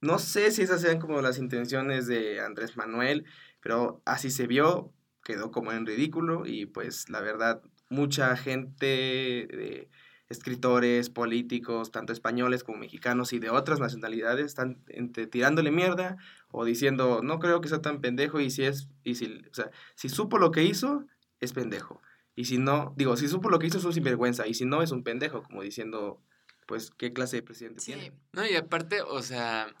No 0.00 0.18
sé 0.18 0.50
si 0.50 0.62
esas 0.62 0.80
sean 0.80 1.00
como 1.00 1.20
las 1.22 1.38
intenciones 1.38 2.06
de 2.06 2.40
Andrés 2.40 2.76
Manuel, 2.76 3.24
pero 3.60 4.00
así 4.04 4.30
se 4.30 4.46
vio, 4.46 4.92
quedó 5.24 5.50
como 5.50 5.72
en 5.72 5.86
ridículo, 5.86 6.46
y 6.46 6.66
pues 6.66 7.08
la 7.10 7.20
verdad, 7.20 7.62
mucha 7.90 8.36
gente, 8.36 8.86
de 8.86 9.88
escritores, 10.28 11.08
políticos, 11.10 11.90
tanto 11.90 12.12
españoles 12.12 12.62
como 12.62 12.78
mexicanos 12.78 13.32
y 13.32 13.38
de 13.38 13.48
otras 13.50 13.80
nacionalidades, 13.80 14.44
están 14.46 14.82
entre 14.88 15.26
tirándole 15.26 15.70
mierda 15.70 16.16
o 16.50 16.64
diciendo, 16.64 17.20
no 17.22 17.38
creo 17.38 17.60
que 17.60 17.68
sea 17.68 17.80
tan 17.80 18.00
pendejo, 18.00 18.38
y 18.40 18.50
si 18.50 18.64
es, 18.64 18.88
y 19.04 19.14
si, 19.16 19.42
o 19.50 19.54
sea, 19.54 19.70
si 19.94 20.08
supo 20.08 20.38
lo 20.38 20.50
que 20.50 20.62
hizo, 20.64 21.06
es 21.40 21.52
pendejo. 21.52 22.00
Y 22.36 22.44
si 22.44 22.58
no, 22.58 22.94
digo, 22.96 23.16
si 23.16 23.26
supo 23.26 23.48
lo 23.50 23.58
que 23.58 23.66
hizo 23.66 23.78
es 23.78 23.84
un 23.84 23.92
sinvergüenza, 23.94 24.46
y 24.46 24.54
si 24.54 24.64
no 24.64 24.82
es 24.82 24.92
un 24.92 25.02
pendejo, 25.02 25.42
como 25.42 25.62
diciendo, 25.62 26.20
pues, 26.66 26.90
¿qué 26.90 27.12
clase 27.14 27.36
de 27.36 27.42
presidente 27.42 27.80
Sí. 27.80 27.92
tiene? 27.92 28.12
No, 28.32 28.46
y 28.46 28.54
aparte, 28.54 29.00
o 29.00 29.22
sea, 29.22 29.74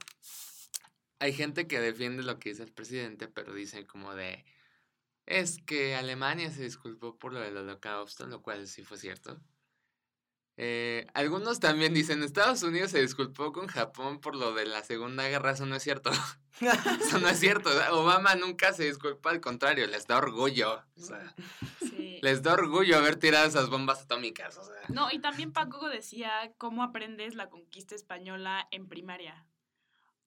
hay 1.18 1.32
gente 1.32 1.66
que 1.66 1.80
defiende 1.80 2.22
lo 2.22 2.38
que 2.38 2.50
dice 2.50 2.62
el 2.62 2.72
presidente, 2.72 3.28
pero 3.28 3.52
dicen 3.54 3.84
como 3.86 4.14
de, 4.14 4.44
es 5.26 5.58
que 5.62 5.94
Alemania 5.96 6.50
se 6.50 6.62
disculpó 6.62 7.16
por 7.18 7.32
lo 7.32 7.40
del 7.40 7.56
holocausto, 7.56 8.26
lo 8.26 8.42
cual 8.42 8.66
sí 8.66 8.84
fue 8.84 8.98
cierto. 8.98 9.40
Eh, 10.60 11.06
algunos 11.14 11.60
también 11.60 11.94
dicen, 11.94 12.20
Estados 12.24 12.64
Unidos 12.64 12.90
se 12.90 13.00
disculpó 13.00 13.52
con 13.52 13.68
Japón 13.68 14.20
por 14.20 14.34
lo 14.34 14.52
de 14.54 14.66
la 14.66 14.82
Segunda 14.82 15.28
Guerra, 15.28 15.52
eso 15.52 15.66
no 15.66 15.76
es 15.76 15.84
cierto. 15.84 16.10
eso 17.00 17.20
no 17.20 17.28
es 17.28 17.38
cierto. 17.38 17.70
Obama 17.92 18.34
nunca 18.34 18.72
se 18.72 18.84
disculpa, 18.86 19.30
al 19.30 19.40
contrario, 19.40 19.86
les 19.86 20.08
da 20.08 20.18
orgullo. 20.18 20.82
O 20.96 21.00
sea, 21.00 21.32
Sí. 21.88 22.18
les 22.22 22.42
da 22.42 22.54
orgullo 22.54 22.96
haber 22.96 23.16
tirado 23.16 23.46
esas 23.46 23.68
bombas 23.70 24.02
atómicas. 24.02 24.56
O 24.58 24.64
sea. 24.64 24.74
No, 24.88 25.08
y 25.12 25.20
también 25.20 25.52
Paco 25.52 25.88
decía 25.88 26.52
cómo 26.58 26.82
aprendes 26.82 27.36
la 27.36 27.48
conquista 27.50 27.94
española 27.94 28.66
en 28.72 28.88
primaria. 28.88 29.46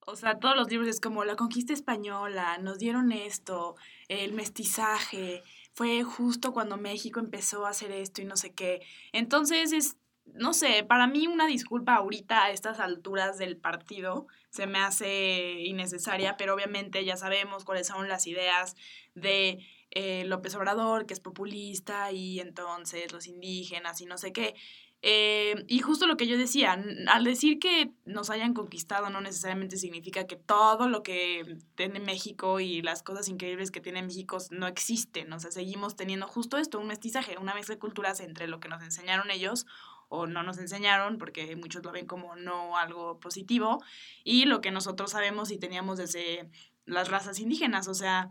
O 0.04 0.16
sea, 0.16 0.38
todos 0.38 0.56
los 0.56 0.68
libros 0.68 0.88
es 0.88 1.00
como 1.00 1.24
la 1.24 1.36
conquista 1.36 1.72
española, 1.72 2.58
nos 2.58 2.78
dieron 2.78 3.12
esto, 3.12 3.76
el 4.08 4.32
mestizaje, 4.32 5.42
fue 5.72 6.02
justo 6.02 6.52
cuando 6.52 6.76
México 6.76 7.20
empezó 7.20 7.66
a 7.66 7.70
hacer 7.70 7.92
esto 7.92 8.20
y 8.20 8.24
no 8.24 8.36
sé 8.36 8.52
qué. 8.52 8.80
Entonces 9.12 9.72
es, 9.72 9.96
no 10.26 10.54
sé, 10.54 10.84
para 10.84 11.06
mí 11.06 11.26
una 11.26 11.46
disculpa 11.46 11.94
ahorita 11.94 12.44
a 12.44 12.50
estas 12.50 12.80
alturas 12.80 13.38
del 13.38 13.56
partido 13.56 14.26
se 14.50 14.66
me 14.66 14.80
hace 14.80 15.60
innecesaria, 15.60 16.36
pero 16.36 16.54
obviamente 16.54 17.04
ya 17.04 17.16
sabemos 17.16 17.64
cuáles 17.64 17.86
son 17.86 18.08
las 18.08 18.26
ideas 18.26 18.76
de 19.14 19.64
eh, 19.90 20.24
López 20.26 20.54
Obrador, 20.54 21.06
que 21.06 21.14
es 21.14 21.20
populista, 21.20 22.12
y 22.12 22.40
entonces 22.40 23.12
los 23.12 23.26
indígenas 23.26 24.00
y 24.00 24.06
no 24.06 24.18
sé 24.18 24.32
qué. 24.32 24.54
Eh, 25.04 25.64
y 25.66 25.80
justo 25.80 26.06
lo 26.06 26.16
que 26.16 26.28
yo 26.28 26.38
decía, 26.38 26.80
al 27.08 27.24
decir 27.24 27.58
que 27.58 27.90
nos 28.04 28.30
hayan 28.30 28.54
conquistado 28.54 29.10
no 29.10 29.20
necesariamente 29.20 29.76
significa 29.76 30.28
que 30.28 30.36
todo 30.36 30.88
lo 30.88 31.02
que 31.02 31.58
tiene 31.74 31.98
México 31.98 32.60
y 32.60 32.82
las 32.82 33.02
cosas 33.02 33.28
increíbles 33.28 33.72
que 33.72 33.80
tiene 33.80 34.02
México 34.02 34.38
no 34.50 34.68
existen. 34.68 35.32
O 35.32 35.40
sea, 35.40 35.50
seguimos 35.50 35.96
teniendo 35.96 36.28
justo 36.28 36.56
esto, 36.56 36.78
un 36.78 36.86
mestizaje, 36.86 37.36
una 37.38 37.52
mezcla 37.52 37.74
de 37.74 37.80
culturas 37.80 38.20
entre 38.20 38.46
lo 38.46 38.60
que 38.60 38.68
nos 38.68 38.80
enseñaron 38.82 39.32
ellos 39.32 39.66
o 40.08 40.26
no 40.26 40.44
nos 40.44 40.58
enseñaron, 40.58 41.18
porque 41.18 41.56
muchos 41.56 41.82
lo 41.82 41.90
ven 41.90 42.06
como 42.06 42.36
no 42.36 42.76
algo 42.76 43.18
positivo, 43.18 43.82
y 44.24 44.44
lo 44.44 44.60
que 44.60 44.70
nosotros 44.70 45.12
sabemos 45.12 45.50
y 45.50 45.58
teníamos 45.58 45.98
desde 45.98 46.48
las 46.84 47.08
razas 47.08 47.40
indígenas. 47.40 47.88
O 47.88 47.94
sea, 47.94 48.30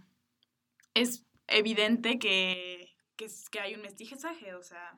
es 0.93 1.25
evidente 1.47 2.17
que, 2.17 2.95
que, 3.17 3.27
que 3.51 3.59
hay 3.59 3.75
un 3.75 3.81
mestizaje, 3.81 4.53
o 4.53 4.63
sea... 4.63 4.95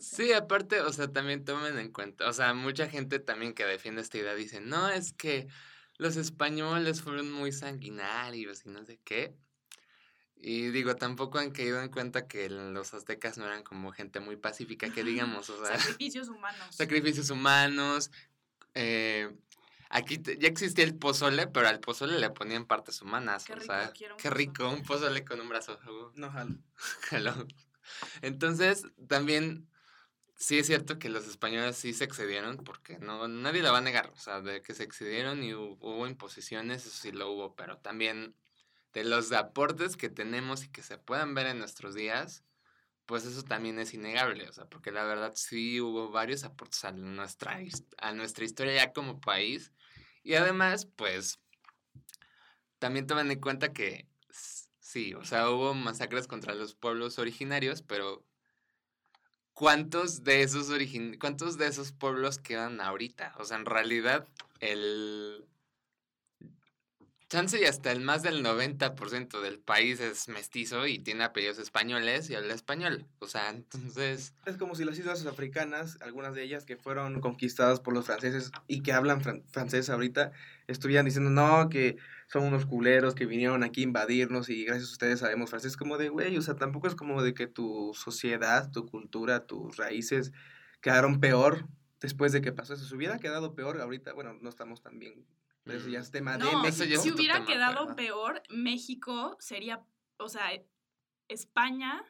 Sí, 0.00 0.32
aparte, 0.32 0.80
o 0.80 0.92
sea, 0.92 1.08
también 1.12 1.44
tomen 1.44 1.78
en 1.78 1.90
cuenta, 1.92 2.28
o 2.28 2.32
sea, 2.32 2.54
mucha 2.54 2.88
gente 2.88 3.18
también 3.18 3.54
que 3.54 3.64
defiende 3.64 4.02
esta 4.02 4.18
idea 4.18 4.34
dice, 4.34 4.60
no, 4.60 4.88
es 4.88 5.12
que 5.12 5.46
los 5.98 6.16
españoles 6.16 7.02
fueron 7.02 7.30
muy 7.32 7.52
sanguinarios 7.52 8.66
y 8.66 8.68
no 8.70 8.84
sé 8.84 9.00
qué. 9.04 9.34
Y 10.36 10.68
digo, 10.70 10.94
tampoco 10.96 11.38
han 11.38 11.52
caído 11.52 11.80
en 11.80 11.88
cuenta 11.88 12.26
que 12.28 12.50
los 12.50 12.92
aztecas 12.92 13.38
no 13.38 13.46
eran 13.46 13.62
como 13.62 13.92
gente 13.92 14.20
muy 14.20 14.36
pacífica, 14.36 14.90
que 14.90 15.02
digamos, 15.02 15.48
o 15.48 15.64
sea, 15.64 15.78
Sacrificios 15.78 16.28
humanos. 16.28 16.76
sacrificios 16.76 17.30
humanos. 17.30 18.10
eh, 18.74 19.34
aquí 19.88 20.18
te- 20.18 20.36
ya 20.38 20.48
existía 20.48 20.84
el 20.84 20.96
pozole, 20.96 21.46
pero 21.46 21.68
al 21.68 21.80
pozole 21.80 22.18
le 22.18 22.28
ponían 22.30 22.66
partes 22.66 23.00
humanas, 23.00 23.44
Qué 23.44 23.52
o 23.54 23.56
rico, 23.56 23.66
sea, 23.66 23.92
quiero 23.92 24.14
un 24.16 24.20
qué 24.20 24.28
rico, 24.30 24.68
un 24.68 24.82
pozole 24.82 25.24
con 25.24 25.40
un 25.40 25.48
brazo. 25.48 25.78
No, 26.16 26.30
jalo. 26.30 26.58
Hello. 27.10 27.46
Entonces, 28.22 28.86
también 29.08 29.68
sí 30.36 30.58
es 30.58 30.66
cierto 30.66 30.98
que 30.98 31.08
los 31.08 31.26
españoles 31.28 31.76
sí 31.76 31.92
se 31.92 32.04
excedieron, 32.04 32.58
porque 32.58 32.98
no, 32.98 33.28
nadie 33.28 33.62
lo 33.62 33.72
va 33.72 33.78
a 33.78 33.80
negar, 33.80 34.10
o 34.10 34.16
sea, 34.18 34.40
de 34.40 34.62
que 34.62 34.74
se 34.74 34.84
excedieron 34.84 35.42
y 35.42 35.52
hu- 35.52 35.78
hubo 35.80 36.06
imposiciones, 36.06 36.86
eso 36.86 36.96
sí 36.96 37.12
lo 37.12 37.30
hubo, 37.32 37.54
pero 37.56 37.78
también 37.78 38.36
de 38.92 39.04
los 39.04 39.32
aportes 39.32 39.96
que 39.96 40.08
tenemos 40.10 40.64
y 40.64 40.70
que 40.70 40.82
se 40.82 40.98
puedan 40.98 41.34
ver 41.34 41.46
en 41.48 41.58
nuestros 41.58 41.94
días, 41.94 42.44
pues 43.06 43.26
eso 43.26 43.42
también 43.44 43.78
es 43.78 43.94
innegable, 43.94 44.48
o 44.48 44.52
sea, 44.52 44.66
porque 44.66 44.92
la 44.92 45.04
verdad 45.04 45.32
sí 45.36 45.80
hubo 45.80 46.10
varios 46.10 46.44
aportes 46.44 46.84
a 46.84 46.92
nuestra, 46.92 47.58
a 47.98 48.12
nuestra 48.14 48.44
historia 48.44 48.74
ya 48.74 48.92
como 48.92 49.20
país, 49.20 49.72
y 50.22 50.34
además, 50.34 50.86
pues, 50.86 51.40
también 52.78 53.06
tomen 53.06 53.30
en 53.30 53.40
cuenta 53.40 53.72
que 53.72 54.08
sí, 54.78 55.14
o 55.14 55.24
sea, 55.24 55.50
hubo 55.50 55.74
masacres 55.74 56.26
contra 56.28 56.54
los 56.54 56.74
pueblos 56.74 57.18
originarios, 57.18 57.82
pero 57.82 58.24
¿cuántos 59.54 60.24
de 60.24 60.42
esos 60.42 60.70
origin 60.70 61.18
cuántos 61.18 61.56
de 61.58 61.66
esos 61.68 61.92
pueblos 61.92 62.38
quedan 62.38 62.80
ahorita? 62.80 63.34
O 63.38 63.44
sea, 63.44 63.56
en 63.56 63.66
realidad 63.66 64.28
el 64.60 65.44
chance 67.28 67.60
y 67.60 67.64
hasta 67.64 67.90
el 67.90 68.00
más 68.00 68.22
del 68.22 68.42
90% 68.42 69.40
del 69.40 69.58
país 69.58 69.98
es 70.00 70.28
mestizo 70.28 70.86
y 70.86 70.98
tiene 70.98 71.24
apellidos 71.24 71.58
españoles 71.58 72.30
y 72.30 72.34
habla 72.34 72.54
español. 72.54 73.06
O 73.18 73.26
sea, 73.26 73.50
entonces, 73.50 74.34
Es 74.44 74.56
como 74.56 74.74
si 74.74 74.84
las 74.84 74.98
islas 74.98 75.24
africanas, 75.26 75.98
algunas 76.00 76.34
de 76.34 76.42
ellas 76.44 76.64
que 76.64 76.76
fueron 76.76 77.20
conquistadas 77.20 77.80
por 77.80 77.94
los 77.94 78.06
franceses 78.06 78.52
y 78.68 78.82
que 78.82 78.92
hablan 78.92 79.20
fran- 79.22 79.42
francés 79.50 79.90
ahorita, 79.90 80.32
estuvieran 80.68 81.06
diciendo, 81.06 81.30
no, 81.30 81.68
que 81.70 81.96
son 82.28 82.44
unos 82.44 82.66
culeros 82.66 83.14
que 83.14 83.26
vinieron 83.26 83.62
aquí 83.62 83.82
a 83.82 83.84
invadirnos 83.84 84.48
y 84.48 84.64
gracias 84.64 84.90
a 84.90 84.92
ustedes 84.92 85.20
sabemos 85.20 85.50
francés. 85.50 85.76
Como 85.76 85.98
de, 85.98 86.08
güey, 86.08 86.36
o 86.36 86.42
sea, 86.42 86.56
tampoco 86.56 86.88
es 86.88 86.94
como 86.94 87.22
de 87.22 87.34
que 87.34 87.46
tu 87.46 87.92
sociedad, 87.94 88.70
tu 88.70 88.86
cultura, 88.86 89.46
tus 89.46 89.76
raíces 89.76 90.32
quedaron 90.80 91.20
peor 91.20 91.66
después 92.00 92.32
de 92.32 92.42
que 92.42 92.52
pasó 92.52 92.74
eso. 92.74 92.84
Se 92.84 92.94
hubiera 92.94 93.18
quedado 93.18 93.54
peor 93.54 93.80
ahorita, 93.80 94.12
bueno, 94.12 94.34
no 94.40 94.48
estamos 94.48 94.82
tan 94.82 94.98
bien. 94.98 95.26
pero 95.62 95.78
Eso 95.78 95.88
ya 95.88 96.00
es 96.00 96.10
tema 96.10 96.36
de 96.36 96.44
México. 96.44 96.84
ya 96.84 96.96
es 96.96 97.02
si 97.02 97.10
hubiera 97.12 97.34
tema, 97.34 97.46
quedado 97.46 97.96
peor, 97.96 98.42
México 98.50 99.36
sería, 99.40 99.82
o 100.18 100.28
sea, 100.28 100.50
España, 101.28 102.02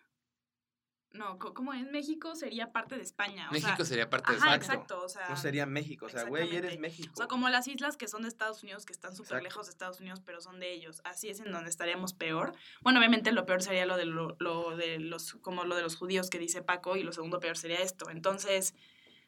no, 1.14 1.38
co- 1.38 1.54
¿cómo 1.54 1.72
es? 1.72 1.90
México 1.90 2.34
sería 2.34 2.72
parte 2.72 2.96
de 2.96 3.02
España. 3.02 3.48
O 3.48 3.52
México 3.52 3.76
sea, 3.76 3.84
sería 3.86 4.10
parte 4.10 4.32
de 4.32 4.36
España. 4.38 4.56
exacto, 4.56 5.02
o 5.02 5.08
sea, 5.08 5.28
No 5.28 5.36
sería 5.36 5.64
México, 5.64 6.06
o 6.06 6.08
sea, 6.08 6.24
güey, 6.24 6.54
eres. 6.54 6.78
México. 6.78 7.12
o 7.14 7.16
sea, 7.16 7.26
como 7.28 7.48
las 7.48 7.66
islas 7.68 7.96
que 7.96 8.08
son 8.08 8.22
de 8.22 8.28
Estados 8.28 8.62
Unidos, 8.62 8.84
que 8.84 8.92
están 8.92 9.14
súper 9.16 9.42
lejos 9.42 9.66
de 9.66 9.70
Estados 9.70 10.00
Unidos, 10.00 10.20
pero 10.26 10.40
son 10.40 10.60
de 10.60 10.72
ellos. 10.72 11.00
Así 11.04 11.28
es 11.30 11.40
en 11.40 11.50
donde 11.52 11.70
estaríamos 11.70 12.12
peor. 12.14 12.52
Bueno, 12.82 12.98
obviamente 12.98 13.32
lo 13.32 13.46
peor 13.46 13.62
sería 13.62 13.86
lo 13.86 13.96
de, 13.96 14.04
lo, 14.06 14.36
lo 14.40 14.76
de 14.76 14.98
los, 14.98 15.34
como 15.34 15.64
lo 15.64 15.76
de 15.76 15.82
los 15.82 15.96
judíos 15.96 16.28
que 16.30 16.38
dice 16.38 16.62
Paco, 16.62 16.96
y 16.96 17.02
lo 17.02 17.12
segundo 17.12 17.40
peor 17.40 17.56
sería 17.56 17.78
esto. 17.78 18.10
Entonces, 18.10 18.74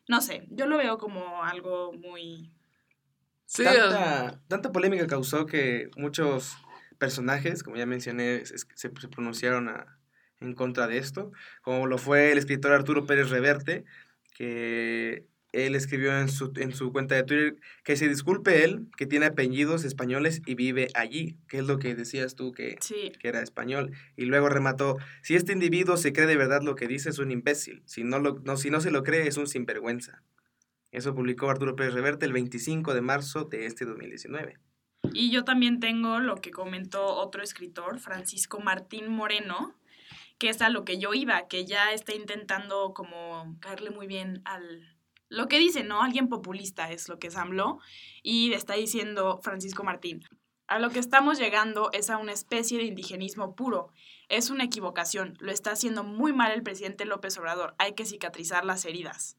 no 0.09 0.21
sé, 0.21 0.47
yo 0.51 0.67
lo 0.67 0.77
veo 0.77 0.99
como 0.99 1.43
algo 1.43 1.93
muy... 1.93 2.53
Sí, 3.45 3.63
tanta, 3.63 4.41
tanta 4.49 4.73
polémica 4.73 5.07
causó 5.07 5.47
que 5.47 5.89
muchos 5.97 6.57
personajes, 6.99 7.63
como 7.63 7.77
ya 7.77 7.87
mencioné, 7.87 8.45
se, 8.45 8.57
se 8.75 8.91
pronunciaron 8.91 9.69
a- 9.69 9.96
en 10.41 10.55
contra 10.55 10.87
de 10.87 10.99
esto, 10.99 11.33
como 11.63 11.87
lo 11.87 11.99
fue 11.99 12.33
el 12.33 12.39
escritor 12.39 12.73
Arturo 12.73 13.07
Pérez 13.07 13.31
Reverte, 13.31 13.85
que 14.35 15.25
él 15.53 15.75
escribió 15.75 16.19
en 16.19 16.29
su, 16.29 16.53
en 16.57 16.75
su 16.75 16.93
cuenta 16.93 17.15
de 17.15 17.23
Twitter 17.23 17.57
que 17.83 17.97
se 17.97 18.09
disculpe 18.09 18.65
él, 18.65 18.87
que 18.97 19.07
tiene 19.07 19.27
apellidos 19.27 19.85
españoles 19.85 20.43
y 20.47 20.55
vive 20.55 20.89
allí, 20.95 21.37
que 21.49 21.59
es 21.59 21.67
lo 21.67 21.79
que 21.79 21.95
decías 21.95 22.35
tú 22.35 22.53
que, 22.53 22.77
Sí, 22.81 23.13
que 23.19 23.29
era 23.29 23.41
español. 23.41 23.93
Y 24.17 24.27
luego 24.27 24.49
remató, 24.49 24.99
si 25.23 25.35
este 25.35 25.53
individuo 25.53 25.97
se 25.97 26.13
cree 26.13 26.27
de 26.27 26.37
verdad 26.37 26.63
lo 26.63 26.75
que 26.75 26.87
dice 26.87 27.09
es 27.09 27.19
un 27.19 27.31
imbécil, 27.31 27.83
si 27.87 28.05
no, 28.05 28.19
lo, 28.19 28.41
no, 28.45 28.57
si 28.57 28.71
no 28.71 28.81
se 28.81 28.91
lo 28.91 29.03
cree 29.03 29.27
es 29.27 29.37
un 29.37 29.47
sinvergüenza. 29.47 30.23
Eso 30.93 31.15
publicó 31.15 31.51
Arturo 31.51 31.77
Pérez 31.77 31.95
Reverte 31.95 32.27
el 32.27 32.33
25 32.33 32.95
de 32.95 33.01
marzo 33.01 33.45
de 33.45 33.67
este 33.67 33.85
2019. 33.85 34.59
Y 35.13 35.31
yo 35.31 35.45
también 35.45 35.81
tengo 35.81 36.19
lo 36.21 36.37
que 36.37 36.51
comentó 36.51 37.05
otro 37.07 37.43
escritor, 37.43 37.99
Francisco 38.01 38.61
Martín 38.61 39.09
Moreno, 39.09 39.75
que 40.39 40.49
es 40.49 40.61
a 40.63 40.69
lo 40.69 40.85
que 40.85 40.99
yo 40.99 41.15
iba, 41.15 41.49
que 41.49 41.65
ya 41.65 41.93
está 41.93 42.15
intentando 42.15 42.93
como 42.95 43.57
caerle 43.61 43.91
muy 43.91 44.07
bien 44.07 44.43
al... 44.45 44.97
Lo 45.29 45.49
que 45.49 45.59
dice, 45.59 45.83
¿no? 45.83 46.03
Alguien 46.03 46.29
populista 46.29 46.91
es 46.93 47.09
lo 47.09 47.19
que 47.19 47.29
es 47.29 47.37
AMLO. 47.37 47.81
Y 48.23 48.53
está 48.53 48.75
diciendo 48.75 49.41
Francisco 49.43 49.83
Martín, 49.83 50.23
a 50.69 50.79
lo 50.79 50.91
que 50.91 50.99
estamos 50.99 51.39
llegando 51.39 51.91
es 51.93 52.11
a 52.11 52.19
una 52.19 52.33
especie 52.33 52.79
de 52.79 52.85
indigenismo 52.85 53.55
puro. 53.55 53.93
Es 54.29 54.51
una 54.51 54.65
equivocación. 54.65 55.37
Lo 55.39 55.53
está 55.53 55.71
haciendo 55.73 56.03
muy 56.03 56.33
mal 56.33 56.53
el 56.53 56.63
presidente 56.63 57.05
López 57.05 57.39
Obrador. 57.39 57.75
Hay 57.79 57.95
que 57.95 58.05
cicatrizar 58.05 58.65
las 58.65 58.85
heridas. 58.85 59.37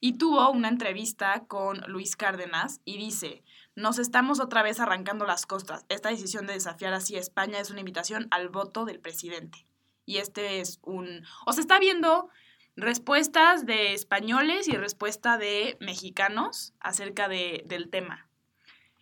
Y 0.00 0.14
tuvo 0.16 0.48
una 0.50 0.68
entrevista 0.68 1.44
con 1.46 1.80
Luis 1.88 2.16
Cárdenas 2.16 2.80
y 2.84 2.96
dice, 2.96 3.42
nos 3.74 3.98
estamos 3.98 4.40
otra 4.40 4.62
vez 4.62 4.80
arrancando 4.80 5.26
las 5.26 5.44
costas. 5.44 5.84
Esta 5.88 6.08
decisión 6.08 6.46
de 6.46 6.54
desafiar 6.54 6.94
así 6.94 7.16
a 7.16 7.20
España 7.20 7.58
es 7.58 7.70
una 7.70 7.80
invitación 7.80 8.28
al 8.30 8.48
voto 8.48 8.84
del 8.84 9.00
presidente. 9.00 9.66
Y 10.10 10.18
este 10.18 10.60
es 10.60 10.80
un... 10.82 11.24
O 11.46 11.52
sea, 11.52 11.60
está 11.60 11.78
viendo 11.78 12.30
respuestas 12.74 13.64
de 13.64 13.94
españoles 13.94 14.66
y 14.66 14.72
respuesta 14.72 15.38
de 15.38 15.76
mexicanos 15.78 16.74
acerca 16.80 17.28
de, 17.28 17.62
del 17.66 17.90
tema. 17.90 18.28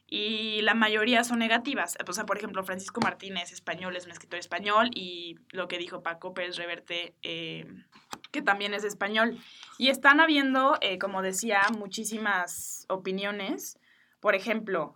Y 0.07 0.61
la 0.61 0.75
mayoría 0.75 1.25
son 1.25 1.39
negativas. 1.39 1.97
O 2.07 2.13
sea, 2.13 2.27
por 2.27 2.37
ejemplo, 2.37 2.63
Francisco 2.63 3.01
Martínez, 3.01 3.53
español, 3.53 3.97
es 3.97 4.05
un 4.05 4.13
escritor 4.13 4.39
español. 4.39 4.91
Y 4.95 5.39
lo 5.51 5.67
que 5.67 5.79
dijo 5.79 6.03
Paco 6.03 6.35
Pérez 6.35 6.57
Reverte, 6.57 7.15
eh, 7.23 7.67
que 8.31 8.43
también 8.43 8.75
es 8.75 8.85
español. 8.85 9.39
Y 9.79 9.89
están 9.89 10.21
habiendo, 10.21 10.77
eh, 10.83 10.99
como 10.99 11.23
decía, 11.23 11.63
muchísimas 11.79 12.85
opiniones. 12.91 13.79
Por 14.21 14.35
ejemplo, 14.35 14.95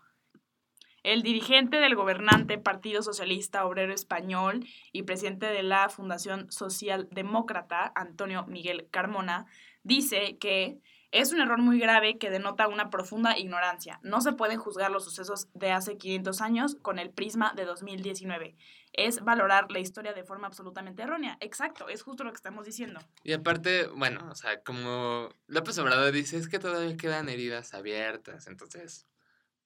el 1.03 1.23
dirigente 1.23 1.79
del 1.79 1.97
gobernante 1.97 2.59
Partido 2.59 3.03
Socialista 3.03 3.65
Obrero 3.65 3.93
Español 3.93 4.65
y 4.93 5.03
presidente 5.03 5.47
de 5.47 5.63
la 5.63 5.89
Fundación 5.89 6.51
Social 6.51 7.09
Demócrata, 7.11 7.93
Antonio 7.95 8.45
Miguel 8.47 8.89
Carmona, 8.91 9.47
dice 9.83 10.39
que 10.39 10.81
Es 11.15 11.31
un 11.31 11.43
error 11.43 11.59
muy 11.59 11.79
grave 11.79 12.17
que 12.17 12.31
denota 12.31 12.69
una 12.69 12.89
profunda 12.89 13.37
ignorancia. 13.37 14.01
No 14.03 14.23
se 14.23 14.33
pueden 14.33 14.57
juzgar 14.59 14.91
los 14.91 15.05
sucesos 15.05 15.47
de 15.53 15.71
hace 15.71 15.99
500 15.99 16.41
años 16.41 16.77
con 16.81 16.99
el 16.99 17.11
prisma 17.11 17.53
de 17.55 17.67
2019. 17.67 18.57
Es 18.95 19.23
valorar 19.23 19.71
la 19.71 19.79
historia 19.79 20.15
de 20.15 20.25
forma 20.25 20.47
absolutamente 20.47 21.03
errónea. 21.03 21.37
Exacto, 21.41 21.91
es 21.91 22.03
justo 22.03 22.25
lo 22.25 22.31
que 22.31 22.37
estamos 22.37 22.65
diciendo. 22.65 22.99
Y 23.25 23.35
aparte, 23.35 23.89
bueno, 23.89 24.27
o 24.31 24.35
sea, 24.35 24.63
como 24.63 25.29
López 25.49 25.77
Obrador 25.79 26.13
dice, 26.13 26.39
es 26.39 26.49
que 26.49 26.59
todavía 26.59 26.97
quedan 26.97 27.29
heridas 27.29 27.75
abiertas. 27.75 28.47
Entonces, 28.47 29.07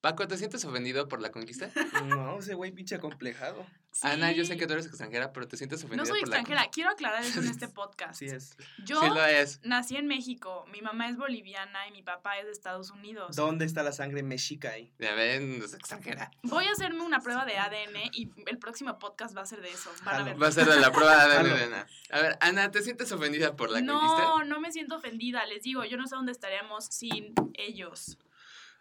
Paco, 0.07 0.29
¿te 0.29 0.39
sientes 0.39 0.65
ofendido 0.65 1.09
por 1.09 1.21
la 1.21 1.33
conquista? 1.33 1.69
No, 2.05 2.39
ese 2.39 2.55
güey 2.55 2.71
pinche 2.71 2.95
acomplejado. 2.95 3.67
Ana, 4.03 4.31
yo 4.31 4.45
sé 4.45 4.53
Sí. 4.53 4.59
que 4.61 4.67
tú 4.69 4.75
eres 4.75 4.87
extranjera, 4.87 5.33
pero 5.33 5.49
¿te 5.49 5.57
sientes 5.57 5.81
ofendida 5.83 6.03
No 6.03 6.07
soy 6.07 6.21
por 6.21 6.29
la 6.29 6.37
extranjera, 6.37 6.71
quiero 6.71 6.91
aclarar 6.91 7.25
eso 7.25 7.41
en 7.41 7.49
este 7.49 7.67
podcast. 7.81 8.11
Así 8.13 8.27
es. 8.27 8.57
Yo 8.85 9.01
Sí 9.01 9.09
lo 9.09 9.25
es. 9.27 9.59
nací 9.65 9.97
en 9.97 10.07
México, 10.07 10.65
mi 10.71 10.81
mamá 10.81 11.09
es 11.09 11.17
boliviana 11.17 11.89
y 11.89 11.91
mi 11.91 12.05
papá 12.05 12.39
es 12.39 12.45
de 12.47 12.53
Estados 12.53 12.93
Unidos. 12.93 13.35
¿Dónde 13.35 13.65
está 13.65 13.83
la 13.83 13.91
sangre 13.91 14.23
mexica 14.23 14.71
ahí? 14.71 14.93
Ya 15.01 15.13
ven, 15.15 15.59
no 15.59 15.65
es 15.65 15.75
extranjera. 15.75 16.31
Voy 16.45 16.67
a 16.67 16.71
hacerme 16.71 17.01
una 17.03 17.19
prueba 17.19 17.45
de 17.45 17.57
ADN 17.59 18.11
y 18.13 18.31
el 18.47 18.59
próximo 18.59 18.97
podcast 19.01 19.37
va 19.37 19.41
a 19.43 19.47
ser 19.47 19.61
de 19.61 19.71
eso. 19.71 19.91
Van 20.05 20.09
a 20.09 20.19
Jalo. 20.19 20.25
ver. 20.27 20.43
Va 20.43 20.47
a 20.47 20.53
ser 20.53 20.67
de 20.69 20.79
la 20.79 20.93
prueba 20.93 21.27
de. 21.27 21.37
ADN, 21.37 21.63
Ana. 21.73 21.87
A 22.11 22.21
ver, 22.21 22.39
Ana, 22.43 22.71
¿te 22.71 22.81
sientes 22.83 23.11
ofendida 23.11 23.57
por 23.57 23.71
la 23.71 23.81
no, 23.81 23.99
conquista? 23.99 24.45
no 24.45 24.61
me 24.61 24.71
siento 24.71 24.95
ofendida. 24.97 25.45
Les 25.47 25.65
digo, 25.65 25.85
yo 25.85 25.97
no 25.97 26.07
sé 26.07 26.15
dónde 26.15 26.31
estaríamos 26.31 26.85
sin 26.85 27.35
ellos. 27.55 28.19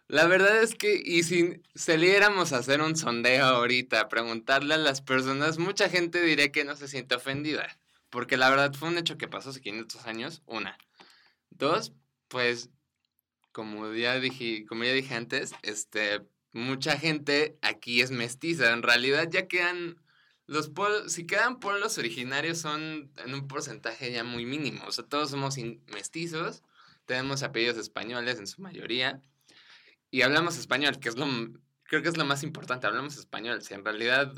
La 0.07 0.27
verdad 0.27 0.61
es 0.61 0.75
que, 0.75 1.01
y 1.03 1.23
si 1.23 1.61
saliéramos 1.73 2.53
a 2.53 2.57
hacer 2.57 2.81
un 2.81 2.95
sondeo 2.95 3.45
ahorita, 3.45 4.07
preguntarle 4.07 4.75
a 4.75 4.77
las 4.77 5.01
personas, 5.01 5.57
mucha 5.57 5.89
gente 5.89 6.21
diría 6.21 6.51
que 6.51 6.63
no 6.63 6.75
se 6.75 6.87
siente 6.87 7.15
ofendida. 7.15 7.67
Porque 8.11 8.37
la 8.37 8.49
verdad 8.49 8.73
fue 8.73 8.89
un 8.89 8.97
hecho 8.97 9.17
que 9.17 9.27
pasó 9.27 9.49
hace 9.49 9.61
500 9.61 10.05
años, 10.05 10.43
una. 10.45 10.77
Dos, 11.49 11.93
pues, 12.27 12.69
como 13.51 13.91
ya 13.93 14.19
dije, 14.19 14.65
como 14.67 14.83
ya 14.83 14.93
dije 14.93 15.15
antes, 15.15 15.53
este, 15.63 16.21
mucha 16.51 16.97
gente 16.97 17.57
aquí 17.61 18.01
es 18.01 18.11
mestiza. 18.11 18.73
En 18.73 18.83
realidad 18.83 19.27
ya 19.29 19.47
quedan, 19.47 19.97
los 20.45 20.71
si 21.07 21.25
quedan 21.25 21.59
pueblos 21.59 21.97
originarios 21.97 22.59
son 22.59 23.11
en 23.17 23.33
un 23.33 23.47
porcentaje 23.47 24.11
ya 24.11 24.23
muy 24.23 24.45
mínimo. 24.45 24.85
O 24.85 24.91
sea, 24.91 25.03
todos 25.05 25.31
somos 25.31 25.57
mestizos, 25.87 26.63
tenemos 27.05 27.43
apellidos 27.43 27.77
españoles 27.77 28.39
en 28.39 28.47
su 28.47 28.61
mayoría. 28.61 29.21
Y 30.11 30.21
hablamos 30.21 30.57
español, 30.57 30.99
que 30.99 31.09
es 31.09 31.17
lo, 31.17 31.27
creo 31.83 32.01
que 32.01 32.09
es 32.09 32.17
lo 32.17 32.25
más 32.25 32.43
importante, 32.43 32.87
hablamos 32.87 33.17
español. 33.17 33.61
Si 33.61 33.73
en 33.73 33.83
realidad, 33.83 34.33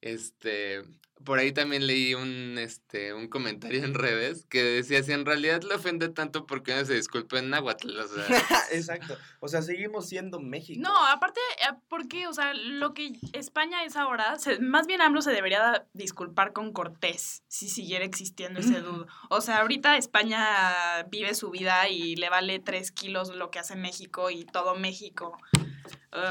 este, 0.00 0.82
por 1.24 1.38
ahí 1.38 1.52
también 1.52 1.86
leí 1.86 2.14
un, 2.14 2.56
este, 2.58 3.12
un 3.12 3.28
comentario 3.28 3.84
en 3.84 3.92
redes 3.92 4.46
que 4.46 4.62
decía, 4.62 5.02
si 5.02 5.12
en 5.12 5.26
realidad 5.26 5.62
le 5.62 5.74
ofende 5.74 6.08
tanto, 6.08 6.46
¿por 6.46 6.62
qué 6.62 6.74
no 6.74 6.84
se 6.86 6.94
disculpa 6.94 7.38
en 7.38 7.50
náhuatl? 7.50 7.98
O 7.98 8.08
sea, 8.08 8.24
Exacto. 8.72 9.18
O 9.40 9.48
sea, 9.48 9.60
seguimos 9.60 10.08
siendo 10.08 10.40
México. 10.40 10.80
No, 10.82 11.06
aparte, 11.06 11.40
eh, 11.62 11.74
porque, 11.88 12.26
o 12.26 12.32
sea, 12.32 12.54
lo 12.54 12.94
que 12.94 13.12
España 13.34 13.84
es 13.84 13.96
ahora, 13.96 14.38
se- 14.38 14.58
más 14.60 14.86
bien 14.86 15.02
AMLO 15.02 15.20
se 15.20 15.32
debería 15.32 15.86
disculpar 15.92 16.54
con 16.54 16.72
Cortés, 16.72 17.42
si 17.48 17.68
siguiera 17.68 18.04
existiendo 18.06 18.60
ese 18.60 18.80
dudo. 18.80 19.06
O 19.28 19.42
sea, 19.42 19.58
ahorita 19.58 19.98
España 19.98 21.02
vive 21.10 21.34
su 21.34 21.50
vida 21.50 21.88
y 21.90 22.16
le 22.16 22.30
vale 22.30 22.58
tres 22.60 22.92
kilos 22.92 23.34
lo 23.34 23.50
que 23.50 23.58
hace 23.58 23.76
México 23.76 24.30
y 24.30 24.46
todo 24.46 24.74
México. 24.74 25.36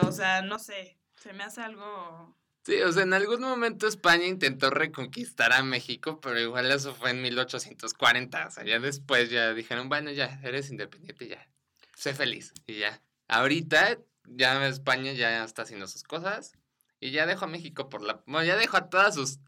O 0.04 0.12
sea, 0.12 0.42
no 0.42 0.58
sé, 0.58 0.98
se 1.16 1.34
me 1.34 1.44
hace 1.44 1.62
algo... 1.62 2.36
sí, 2.64 2.82
o 2.82 2.92
sea, 2.92 3.04
en 3.04 3.14
algún 3.14 3.42
momento 3.42 3.88
España 3.88 4.26
intentó 4.26 4.70
reconquistar 4.70 5.54
a 5.54 5.64
México, 5.64 6.20
pero 6.22 6.40
igual 6.40 6.72
eso 6.72 6.94
fue 6.94 7.12
en 7.12 7.22
1840. 7.22 8.48
O 8.48 8.52
sea, 8.52 8.64
ya 8.64 8.80
después 8.80 9.30
ya 9.30 9.54
dijeron, 9.54 9.90
bueno, 9.90 10.12
ya, 10.12 10.40
eres 10.44 10.70
independiente, 10.70 11.28
ya, 11.28 11.48
sé 11.96 12.14
feliz. 12.14 12.54
Y 12.68 12.80
ya, 12.80 13.02
ahorita 13.28 14.00
ya 14.26 14.68
España 14.68 15.14
ya 15.14 15.44
está 15.44 15.64
haciendo 15.64 15.88
sus 15.88 16.04
cosas 16.04 16.54
y 17.00 17.12
ya 17.12 17.26
dejó 17.26 17.46
a 17.46 17.48
México 17.50 17.90
por 17.90 18.02
la... 18.02 18.22
Bueno, 18.26 18.46
ya 18.46 18.56
dejó 18.56 18.78
a 18.78 18.90
todas 18.90 19.16
sus... 19.16 19.40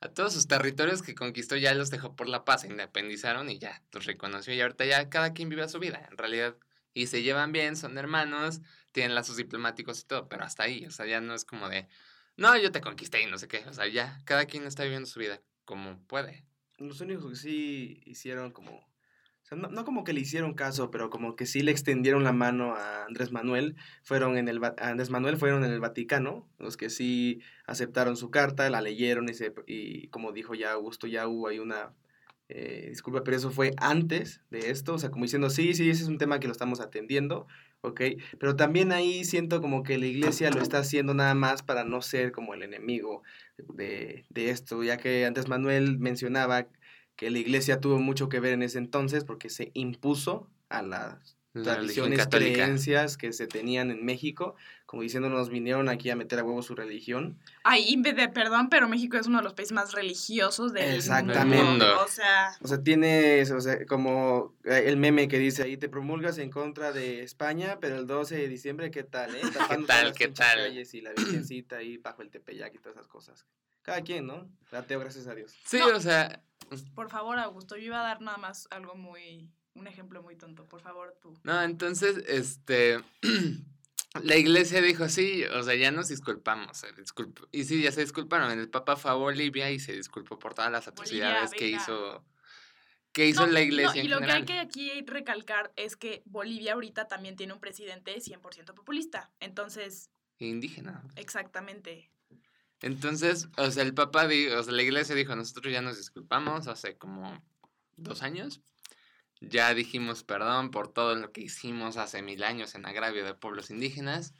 A 0.00 0.08
todos 0.08 0.34
sus 0.34 0.46
territorios 0.46 1.00
que 1.00 1.14
conquistó 1.14 1.56
ya 1.56 1.72
los 1.72 1.88
dejó 1.88 2.14
por 2.14 2.28
la 2.28 2.44
paz, 2.44 2.60
se 2.60 2.66
independizaron 2.66 3.48
y 3.48 3.58
ya 3.58 3.82
los 3.90 4.04
reconoció 4.04 4.52
y 4.52 4.60
ahorita 4.60 4.84
ya 4.84 5.08
cada 5.08 5.32
quien 5.32 5.48
vive 5.48 5.66
su 5.66 5.78
vida, 5.78 6.06
en 6.10 6.18
realidad. 6.18 6.56
Y 6.92 7.06
se 7.06 7.22
llevan 7.22 7.52
bien, 7.52 7.74
son 7.74 7.96
hermanos, 7.96 8.60
tienen 8.92 9.14
lazos 9.14 9.38
diplomáticos 9.38 10.00
y 10.00 10.04
todo, 10.04 10.28
pero 10.28 10.44
hasta 10.44 10.64
ahí, 10.64 10.84
o 10.84 10.90
sea, 10.90 11.06
ya 11.06 11.22
no 11.22 11.34
es 11.34 11.46
como 11.46 11.70
de, 11.70 11.88
no, 12.36 12.56
yo 12.56 12.72
te 12.72 12.80
conquisté 12.80 13.22
y 13.22 13.26
no 13.26 13.38
sé 13.38 13.48
qué, 13.48 13.64
o 13.68 13.72
sea, 13.72 13.86
ya 13.86 14.20
cada 14.24 14.46
quien 14.46 14.64
está 14.64 14.82
viviendo 14.82 15.06
su 15.06 15.20
vida 15.20 15.40
como 15.64 15.98
puede. 16.06 16.44
Los 16.78 17.00
únicos 17.00 17.30
que 17.30 17.36
sí 17.36 18.02
hicieron 18.04 18.50
como. 18.50 18.72
O 18.72 19.46
sea, 19.46 19.58
no, 19.58 19.68
no 19.68 19.84
como 19.84 20.04
que 20.04 20.14
le 20.14 20.20
hicieron 20.20 20.54
caso, 20.54 20.90
pero 20.90 21.10
como 21.10 21.36
que 21.36 21.44
sí 21.44 21.62
le 21.62 21.70
extendieron 21.70 22.24
la 22.24 22.32
mano 22.32 22.74
a 22.74 23.04
Andrés 23.04 23.30
Manuel, 23.30 23.76
fueron 24.02 24.38
en 24.38 24.48
el 24.48 24.60
Andrés 24.78 25.10
Manuel 25.10 25.36
fueron 25.36 25.64
en 25.64 25.70
el 25.70 25.80
Vaticano, 25.80 26.48
los 26.58 26.78
que 26.78 26.88
sí 26.88 27.40
aceptaron 27.66 28.16
su 28.16 28.30
carta, 28.30 28.70
la 28.70 28.80
leyeron 28.80 29.28
y, 29.28 29.34
se, 29.34 29.52
y 29.66 30.08
como 30.08 30.32
dijo 30.32 30.54
ya 30.54 30.72
Augusto, 30.72 31.06
ya 31.06 31.28
hubo 31.28 31.48
ahí 31.48 31.58
una 31.58 31.92
eh, 32.48 32.86
disculpa, 32.90 33.24
pero 33.24 33.36
eso 33.36 33.50
fue 33.50 33.72
antes 33.78 34.42
de 34.50 34.70
esto, 34.70 34.94
o 34.94 34.98
sea, 34.98 35.10
como 35.10 35.24
diciendo, 35.24 35.48
sí, 35.50 35.74
sí, 35.74 35.88
ese 35.88 36.02
es 36.02 36.08
un 36.08 36.18
tema 36.18 36.40
que 36.40 36.46
lo 36.46 36.52
estamos 36.52 36.80
atendiendo, 36.80 37.46
Pero 38.38 38.56
también 38.56 38.92
ahí 38.92 39.24
siento 39.24 39.60
como 39.60 39.82
que 39.82 39.98
la 39.98 40.06
iglesia 40.06 40.50
lo 40.50 40.62
está 40.62 40.78
haciendo 40.78 41.12
nada 41.12 41.34
más 41.34 41.62
para 41.62 41.84
no 41.84 42.00
ser 42.00 42.32
como 42.32 42.54
el 42.54 42.62
enemigo 42.62 43.22
de, 43.58 44.24
de 44.30 44.50
esto, 44.50 44.82
ya 44.82 44.96
que 44.96 45.26
antes 45.26 45.48
Manuel 45.48 45.98
mencionaba 45.98 46.68
que 47.16 47.30
la 47.30 47.38
iglesia 47.38 47.80
tuvo 47.80 47.98
mucho 47.98 48.28
que 48.28 48.40
ver 48.40 48.52
en 48.52 48.62
ese 48.62 48.78
entonces 48.78 49.24
porque 49.24 49.50
se 49.50 49.70
impuso 49.74 50.48
a 50.68 50.82
las 50.82 51.36
tradiciones, 51.62 52.18
católica. 52.18 52.52
creencias 52.64 53.16
que 53.16 53.32
se 53.32 53.46
tenían 53.46 53.90
en 53.90 54.04
México, 54.04 54.56
como 54.86 55.02
diciendo 55.02 55.28
nos 55.28 55.48
vinieron 55.50 55.88
aquí 55.88 56.10
a 56.10 56.16
meter 56.16 56.38
a 56.40 56.44
huevo 56.44 56.62
su 56.62 56.74
religión. 56.74 57.38
Ay, 57.62 57.94
de 57.96 58.28
perdón, 58.28 58.68
pero 58.68 58.88
México 58.88 59.16
es 59.16 59.26
uno 59.26 59.38
de 59.38 59.44
los 59.44 59.54
países 59.54 59.72
más 59.72 59.92
religiosos 59.92 60.72
del 60.72 60.94
Exactamente. 60.94 61.62
mundo. 61.64 61.86
O 62.04 62.08
sea, 62.08 62.56
O 62.60 62.66
sea, 62.68 62.82
tienes, 62.82 63.50
o 63.50 63.60
sea, 63.60 63.86
como 63.86 64.54
eh, 64.64 64.84
el 64.86 64.96
meme 64.96 65.28
que 65.28 65.38
dice 65.38 65.62
ahí, 65.62 65.76
te 65.76 65.88
promulgas 65.88 66.38
en 66.38 66.50
contra 66.50 66.92
de 66.92 67.22
España, 67.22 67.78
pero 67.80 67.96
el 67.96 68.06
12 68.06 68.36
de 68.36 68.48
diciembre, 68.48 68.90
¿qué 68.90 69.04
tal, 69.04 69.34
eh? 69.34 69.40
Todas 69.52 69.86
tal, 69.86 70.12
qué 70.14 70.28
tal? 70.28 70.58
calles 70.58 70.92
y 70.94 71.00
la 71.00 71.12
virgencita 71.12 71.76
ahí 71.76 71.98
bajo 71.98 72.22
el 72.22 72.30
Tepeyac 72.30 72.74
y 72.74 72.78
todas 72.78 72.96
esas 72.96 73.06
cosas. 73.08 73.46
Cada 73.82 74.00
quien, 74.02 74.26
¿no? 74.26 74.48
Ateo, 74.72 74.98
gracias 74.98 75.26
a 75.26 75.34
Dios. 75.34 75.54
Sí, 75.66 75.78
No. 75.78 75.88
o 75.96 76.00
sea, 76.00 76.42
por 76.94 77.10
favor, 77.10 77.38
Augusto, 77.38 77.76
yo 77.76 77.82
iba 77.84 78.00
a 78.00 78.04
dar 78.04 78.20
nada 78.22 78.38
más 78.38 78.66
algo 78.70 78.94
muy... 78.94 79.50
Un 79.74 79.86
ejemplo 79.86 80.22
muy 80.22 80.36
tonto. 80.36 80.66
Por 80.66 80.80
favor, 80.80 81.16
tú. 81.20 81.34
no, 81.42 81.60
entonces, 81.62 82.22
este, 82.28 83.02
la 84.22 84.36
iglesia 84.36 84.80
dijo, 84.80 85.08
sí, 85.08 85.44
o 85.44 85.62
sea, 85.62 85.74
ya 85.74 85.90
nos 85.90 86.08
disculpamos, 86.08 86.76
se 86.78 86.88
y 87.50 87.64
sí, 87.64 87.82
ya 87.82 87.90
se 87.90 88.02
disculparon, 88.02 88.50
el 88.56 88.70
Papa 88.70 88.96
fue 88.96 89.10
a 89.10 89.14
Bolivia 89.14 89.70
y 89.70 89.80
se 89.80 89.92
disculpó 89.92 90.38
por 90.38 90.54
todas 90.54 90.70
las 90.70 90.86
atrocidades 90.86 91.50
que 91.50 91.68
hizo, 91.68 92.24
que 93.12 93.26
hizo 93.26 93.46
No, 93.46 93.52
la 93.52 93.60
no, 93.60 93.66
iglesia 93.66 94.02
y 94.02 94.06
en 94.06 94.10
lo 94.12 94.20
que 94.20 94.30
hay 94.30 94.44
que 94.44 94.60
aquí 94.60 95.02
recalcar 95.02 95.72
es 95.76 95.96
que 95.96 96.22
Bolivia 96.24 96.74
ahorita 96.74 97.08
también 97.08 97.34
tiene 97.36 97.52
un 97.52 97.60
presidente 97.60 98.20
100% 98.20 98.74
populista. 98.74 99.32
Entonces, 99.40 100.10
Indígena. 100.38 101.02
exactamente. 101.16 102.10
Entonces, 102.80 103.48
o 103.56 103.70
sea, 103.70 103.82
el 103.82 103.94
Papa, 103.94 104.28
di- 104.28 104.48
o 104.48 104.62
sea, 104.62 104.72
la 104.72 104.82
iglesia 104.82 105.14
dijo, 105.14 105.34
nosotros 105.34 105.72
ya 105.72 105.80
nos 105.80 105.96
disculpamos 105.96 106.66
hace 106.68 106.96
como 106.96 107.42
dos 107.96 108.22
años. 108.22 108.60
Ya 109.48 109.74
dijimos 109.74 110.24
perdón 110.24 110.70
por 110.70 110.92
todo 110.92 111.14
lo 111.14 111.32
que 111.32 111.42
hicimos 111.42 111.96
hace 111.96 112.22
mil 112.22 112.42
años 112.42 112.74
en 112.74 112.86
agravio 112.86 113.24
de 113.24 113.34
pueblos 113.34 113.70
indígenas. 113.70 114.34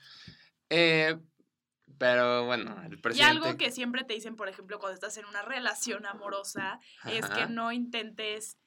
Eh, 0.70 1.16
pero 1.98 2.46
bueno, 2.46 2.76
el 2.84 2.94
Y 2.94 2.96
presidente... 2.96 3.30
algo 3.30 3.56
que 3.56 3.70
siempre 3.70 4.04
te 4.04 4.14
dicen, 4.14 4.36
por 4.36 4.48
ejemplo, 4.48 4.78
cuando 4.78 4.94
estás 4.94 5.16
en 5.16 5.26
una 5.26 5.42
relación 5.42 6.06
amorosa, 6.06 6.80
es 7.04 7.26
que 7.26 7.46
no 7.46 7.72
intentes, 7.72 8.58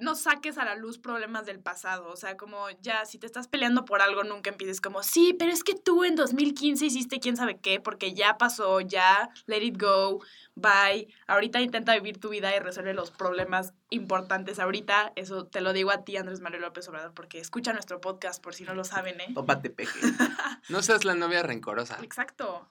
no 0.00 0.14
saques 0.14 0.58
a 0.58 0.64
la 0.64 0.74
luz 0.74 0.98
problemas 0.98 1.46
del 1.46 1.60
pasado. 1.60 2.08
O 2.08 2.16
sea, 2.16 2.36
como 2.36 2.68
ya, 2.80 3.04
si 3.04 3.18
te 3.18 3.26
estás 3.26 3.48
peleando 3.48 3.84
por 3.84 4.02
algo, 4.02 4.24
nunca 4.24 4.50
empieces 4.50 4.80
como, 4.80 5.02
sí, 5.02 5.34
pero 5.38 5.52
es 5.52 5.64
que 5.64 5.74
tú 5.74 6.04
en 6.04 6.16
2015 6.16 6.86
hiciste 6.86 7.20
quién 7.20 7.36
sabe 7.36 7.58
qué, 7.58 7.80
porque 7.80 8.14
ya 8.14 8.38
pasó, 8.38 8.80
ya, 8.80 9.30
let 9.46 9.62
it 9.62 9.80
go, 9.80 10.20
bye. 10.54 11.08
Ahorita 11.26 11.60
intenta 11.60 11.94
vivir 11.94 12.18
tu 12.18 12.30
vida 12.30 12.54
y 12.54 12.58
resolver 12.58 12.94
los 12.94 13.10
problemas 13.10 13.74
importantes 13.90 14.58
ahorita. 14.58 15.12
Eso 15.16 15.46
te 15.46 15.60
lo 15.60 15.72
digo 15.72 15.90
a 15.90 16.04
ti, 16.04 16.16
Andrés 16.16 16.40
Manuel 16.40 16.62
López 16.62 16.88
Obrador, 16.88 17.14
porque 17.14 17.38
escucha 17.38 17.72
nuestro 17.72 18.00
podcast 18.00 18.42
por 18.42 18.54
si 18.54 18.64
no 18.64 18.74
lo 18.74 18.84
saben, 18.84 19.20
¿eh? 19.20 19.32
Tópate, 19.34 19.70
peje. 19.70 20.00
No 20.68 20.82
seas 20.82 21.04
la 21.04 21.14
novia 21.14 21.42
rencorosa. 21.42 21.98
Exacto. 22.02 22.68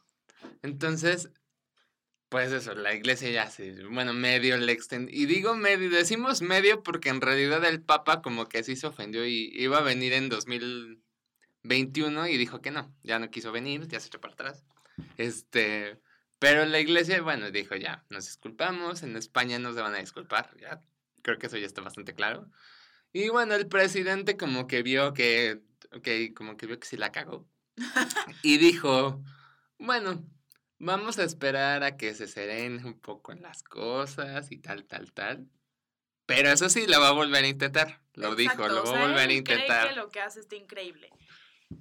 Entonces, 0.61 1.29
pues 2.29 2.51
eso, 2.51 2.75
la 2.75 2.93
iglesia 2.93 3.29
ya 3.31 3.49
se, 3.49 3.83
bueno, 3.85 4.13
medio 4.13 4.55
le 4.57 4.71
extendió. 4.71 5.15
Y 5.15 5.25
digo 5.25 5.55
medio, 5.55 5.89
decimos 5.89 6.41
medio 6.43 6.83
porque 6.83 7.09
en 7.09 7.21
realidad 7.21 7.65
el 7.65 7.81
Papa 7.81 8.21
como 8.21 8.47
que 8.47 8.63
sí 8.63 8.75
se 8.75 8.87
ofendió 8.87 9.25
y 9.25 9.51
iba 9.55 9.79
a 9.79 9.81
venir 9.81 10.13
en 10.13 10.29
2021 10.29 12.27
y 12.27 12.37
dijo 12.37 12.61
que 12.61 12.69
no, 12.69 12.95
ya 13.03 13.17
no 13.17 13.31
quiso 13.31 13.51
venir, 13.51 13.87
ya 13.87 13.99
se 13.99 14.07
echó 14.07 14.21
para 14.21 14.35
atrás. 14.35 14.63
Este, 15.17 15.99
pero 16.37 16.65
la 16.65 16.79
iglesia, 16.79 17.19
bueno, 17.21 17.49
dijo 17.49 17.75
ya, 17.75 18.05
nos 18.09 18.25
disculpamos, 18.25 19.01
en 19.01 19.17
España 19.17 19.57
no 19.57 19.73
se 19.73 19.81
van 19.81 19.95
a 19.95 19.99
disculpar, 19.99 20.55
ya 20.59 20.81
creo 21.23 21.39
que 21.39 21.47
eso 21.47 21.57
ya 21.57 21.65
está 21.65 21.81
bastante 21.81 22.13
claro. 22.13 22.47
Y 23.11 23.29
bueno, 23.29 23.55
el 23.55 23.67
presidente 23.67 24.37
como 24.37 24.67
que 24.67 24.83
vio 24.83 25.13
que, 25.13 25.61
ok, 25.93 26.33
como 26.35 26.57
que 26.57 26.67
vio 26.67 26.79
que 26.79 26.87
sí 26.87 26.95
la 26.95 27.11
cagó. 27.11 27.47
y 28.43 28.57
dijo, 28.57 29.23
bueno, 29.79 30.23
vamos 30.79 31.19
a 31.19 31.23
esperar 31.23 31.83
a 31.83 31.95
que 31.97 32.13
se 32.15 32.27
serenen 32.27 32.85
un 32.85 32.99
poco 32.99 33.31
en 33.31 33.41
las 33.41 33.63
cosas 33.63 34.51
y 34.51 34.57
tal, 34.57 34.85
tal, 34.85 35.11
tal. 35.13 35.47
Pero 36.25 36.49
eso 36.49 36.69
sí, 36.69 36.85
lo 36.87 36.99
va 36.99 37.09
a 37.09 37.13
volver 37.13 37.43
a 37.43 37.47
intentar. 37.47 38.01
Lo 38.13 38.35
dijo, 38.35 38.67
lo 38.67 38.83
va 38.83 38.97
a 38.97 39.01
volver 39.07 39.17
a 39.17 39.23
él 39.23 39.43
cree 39.43 39.57
intentar. 39.59 39.89
que 39.89 39.95
lo 39.95 40.09
que 40.09 40.19
hace 40.19 40.39
está 40.41 40.55
increíble. 40.55 41.09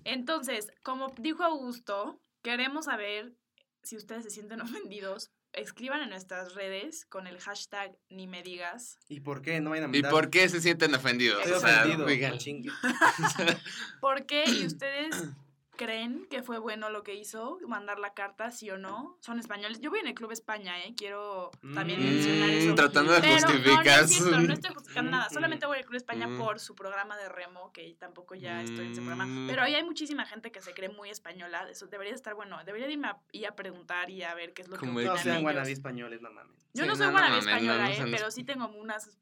Entonces, 0.05 0.69
como 0.83 1.13
dijo 1.19 1.43
Augusto, 1.45 2.21
queremos 2.43 2.87
saber 2.87 3.35
si 3.83 3.97
ustedes 3.97 4.25
se 4.25 4.31
sienten 4.31 4.61
ofendidos. 4.63 5.31
Escriban 5.55 6.03
en 6.03 6.11
nuestras 6.11 6.55
redes 6.55 7.07
con 7.07 7.27
el 7.27 7.39
hashtag 7.41 7.97
ni 8.11 8.27
me 8.27 8.43
digas. 8.43 8.99
¿Y 9.09 9.21
por 9.21 9.41
qué? 9.41 9.61
No 9.61 9.71
vayan 9.71 9.87
a 9.87 9.89
¿Y 9.97 10.03
mandar. 10.03 10.11
por 10.13 10.29
qué 10.31 10.47
se 10.49 10.61
sienten 10.61 10.95
ofendidos? 10.95 11.39
Estoy 11.41 11.53
O 11.57 11.61
sea, 11.61 11.79
ofendido. 11.85 12.07
digan. 12.07 12.39
chingue. 12.39 12.71
¿Por 14.01 14.27
qué? 14.27 14.45
¿Y 14.47 14.67
ustedes 14.67 15.15
creen 15.79 16.27
que 16.29 16.43
fue 16.43 16.59
bueno 16.59 16.91
lo 16.91 17.03
que 17.03 17.15
hizo? 17.15 17.59
Mandar 17.67 17.99
la 17.99 18.13
carta, 18.13 18.51
sí 18.51 18.69
o 18.71 18.77
no. 18.77 19.17
Son 19.23 19.39
españoles. 19.39 19.81
Yo 19.81 19.89
voy 19.89 20.01
en 20.01 20.09
el 20.09 20.15
Club 20.15 20.33
España, 20.33 20.79
¿eh? 20.85 20.93
Quiero 20.95 21.51
también 21.75 22.01
Mm, 22.01 22.05
mencionar 22.05 22.51
eso. 22.51 22.75
tratando 22.75 23.13
de 23.15 23.23
justificar 23.33 23.85
No, 23.85 23.85
no, 23.85 24.05
es 24.05 24.11
cierto, 24.11 24.35
su- 24.41 24.47
no 24.47 24.53
estoy 24.53 24.75
justificando 24.75 25.11
nada. 25.13 25.31
Solamente 25.31 25.65
voy 25.65 25.79
al 25.79 25.85
Club 25.87 25.97
España 25.97 26.27
Mm. 26.27 26.37
por 26.39 26.61
su 26.61 26.75
programa 26.75 27.17
de 27.17 27.31
remo, 27.31 27.73
que 27.73 27.97
tampoco 27.99 28.35
ya 28.35 28.61
estoy 28.63 28.85
en 28.87 28.93
ese 28.93 29.01
programa. 29.01 29.25
Mm. 29.25 29.47
Pero 29.49 29.63
ahí 29.63 29.75
hay 29.75 29.85
muchísima 29.85 30.27
gente 30.27 30.53
que 30.53 30.61
se 30.61 30.75
cree 30.75 30.91
muy 30.91 31.09
española. 31.09 31.67
Eso 31.71 31.87
debería 31.87 32.13
estar 32.15 32.35
bueno. 32.35 32.59
Debería 32.67 32.87
de 32.89 32.93
irme 32.93 33.09
a, 33.09 33.19
ir 33.33 33.47
a 33.47 33.55
preguntar 33.57 34.11
y 34.11 34.23
a 34.25 34.35
ver 34.35 34.53
qué 34.53 34.63
es 34.63 34.69
lo 34.69 34.75
que 34.77 34.81
Como 34.81 35.01
No 35.01 35.17
sean 35.17 35.41
guanabí 35.41 35.73
españoles, 35.73 36.21
no 36.21 36.31
mames. 36.31 36.59
Yo 36.75 36.83
Sí, 36.83 36.89
no 36.91 36.97
soy 36.97 37.07
no, 37.07 37.13
guanabí 37.13 37.39
española, 37.39 37.85
no 37.89 38.07
¿eh? 38.07 38.09
pero 38.11 38.31
sí 38.31 38.45
tengo 38.45 38.67
unas, 38.69 39.17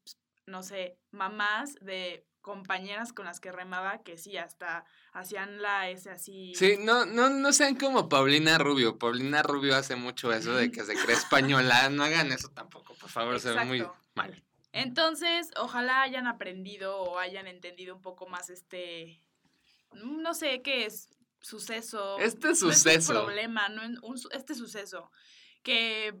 no 0.47 0.63
sé, 0.63 0.97
mamás 1.11 1.75
de 1.81 2.25
compañeras 2.47 3.11
con 3.11 3.25
las 3.25 3.41
que 3.41 3.51
remaba 3.51 4.03
que 4.03 4.17
sí, 4.17 4.37
hasta 4.37 4.85
hacían 5.11 5.61
la 5.61 5.89
S 5.89 6.09
así. 6.09 6.55
Sí, 6.55 6.77
no, 6.79 7.05
no, 7.05 7.29
no 7.29 7.51
sean 7.51 7.75
como 7.75 8.07
Paulina 8.07 8.57
Rubio. 8.57 8.97
Paulina 8.97 9.43
Rubio 9.43 9.75
hace 9.75 9.97
mucho 9.97 10.31
eso 10.31 10.55
de 10.55 10.71
que 10.71 10.85
se 10.85 10.95
cree 10.95 11.17
española. 11.17 11.89
No 11.89 12.05
hagan 12.05 12.31
eso 12.31 12.47
tampoco, 12.47 12.93
por 12.93 13.09
favor, 13.09 13.37
se 13.41 13.51
ve 13.51 13.65
muy 13.65 13.79
Exacto. 13.79 13.99
mal. 14.15 14.43
Entonces, 14.71 15.51
ojalá 15.57 16.03
hayan 16.03 16.25
aprendido 16.25 16.95
o 17.01 17.19
hayan 17.19 17.47
entendido 17.47 17.93
un 17.93 18.01
poco 18.01 18.27
más 18.27 18.49
este, 18.49 19.21
no 19.91 20.33
sé 20.33 20.61
qué 20.61 20.85
es, 20.85 21.09
suceso. 21.41 22.17
Este 22.19 22.47
no 22.47 22.53
es 22.53 22.63
un 22.63 22.71
suceso. 22.71 23.13
problema, 23.13 23.67
no 23.67 23.81
un 24.03 24.19
este 24.31 24.55
suceso. 24.55 25.11
Que, 25.63 26.17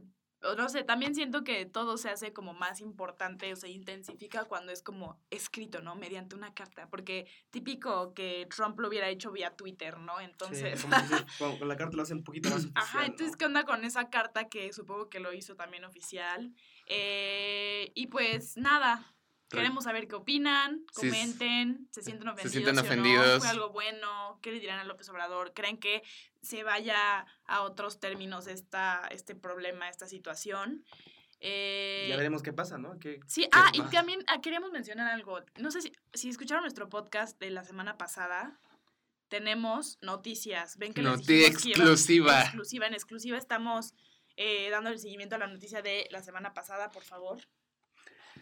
no 0.55 0.69
sé, 0.69 0.83
también 0.83 1.15
siento 1.15 1.43
que 1.43 1.65
todo 1.65 1.97
se 1.97 2.09
hace 2.09 2.33
como 2.33 2.53
más 2.53 2.81
importante 2.81 3.51
o 3.51 3.55
se 3.55 3.69
intensifica 3.69 4.45
cuando 4.45 4.71
es 4.71 4.81
como 4.81 5.19
escrito, 5.29 5.81
¿no? 5.81 5.95
Mediante 5.95 6.35
una 6.35 6.53
carta. 6.53 6.87
Porque 6.89 7.27
típico 7.49 8.13
que 8.13 8.47
Trump 8.55 8.79
lo 8.79 8.87
hubiera 8.87 9.09
hecho 9.09 9.31
vía 9.31 9.55
Twitter, 9.55 9.99
¿no? 9.99 10.19
Entonces... 10.19 10.79
Sí, 10.79 10.87
como 10.87 11.01
dices, 11.01 11.25
con, 11.59 11.67
la 11.67 11.75
carta 11.75 11.97
lo 11.97 12.03
hacen 12.03 12.17
un 12.17 12.23
poquito 12.23 12.49
más 12.49 12.59
oficial. 12.59 12.83
Ajá, 12.83 13.05
entonces. 13.05 13.35
¿qué 13.37 13.45
onda 13.45 13.63
con 13.63 13.83
esa 13.83 14.09
carta 14.09 14.47
que 14.47 14.71
supongo 14.73 15.09
que 15.09 15.19
lo 15.19 15.33
hizo 15.33 15.55
también 15.55 15.83
oficial? 15.85 16.53
Eh, 16.87 17.91
y 17.95 18.07
pues 18.07 18.57
nada, 18.57 19.16
queremos 19.49 19.83
saber 19.85 20.07
qué 20.07 20.15
opinan, 20.15 20.81
Sí, 20.93 21.07
comenten, 21.07 21.87
se 21.91 22.01
sienten 22.03 22.27
ofendidos. 22.29 22.51
sienten 22.51 22.75
sí 22.75 23.15
o 23.17 23.33
no? 23.33 23.39
¿Fue 23.39 23.47
algo 23.49 23.69
bueno? 23.69 24.39
¿Qué 24.41 24.51
le 24.51 24.59
dirán 24.59 24.79
a 24.79 24.83
López 24.83 25.07
Obrador? 25.09 25.53
¿Creen 25.53 25.77
que 25.77 26.03
se 26.41 26.63
vaya 26.63 27.25
a 27.45 27.61
otros 27.61 27.99
términos 27.99 28.47
esta, 28.47 29.07
este 29.11 29.35
problema, 29.35 29.89
esta 29.89 30.07
situación? 30.07 30.83
Eh, 31.39 32.07
Ya 32.09 32.17
veremos 32.17 32.41
qué 32.41 32.51
pasa, 32.51 32.77
¿no? 32.77 32.97
¿Qué, 32.99 33.19
Sí, 33.27 33.43
¿Qué 33.43 33.49
ah, 33.53 33.69
y 33.73 33.81
también 33.83 34.19
ah, 34.27 34.41
queríamos 34.41 34.71
mencionar 34.71 35.11
algo. 35.11 35.39
No 35.57 35.69
sé 35.71 35.81
si, 35.81 35.91
si 36.13 36.29
escucharon 36.29 36.63
nuestro 36.63 36.89
podcast 36.89 37.39
de 37.39 37.51
la 37.51 37.63
semana 37.63 37.97
pasada. 37.97 38.59
Tenemos 39.29 39.97
noticias. 40.01 40.77
Ven 40.77 40.93
que 40.93 41.01
les 41.01 41.11
Noti 41.11 41.33
dijimos 41.33 41.61
que 41.61 41.69
iba- 41.69 41.77
exclusiva. 41.83 42.41
exclusiva. 42.43 42.87
En 42.87 42.93
exclusiva 42.93 43.37
estamos 43.37 43.93
eh, 44.37 44.69
dando 44.69 44.89
el 44.89 44.99
seguimiento 44.99 45.35
a 45.35 45.39
la 45.39 45.47
noticia 45.47 45.81
de 45.81 46.07
la 46.11 46.21
semana 46.23 46.53
pasada, 46.53 46.91
por 46.91 47.03
favor. 47.03 47.39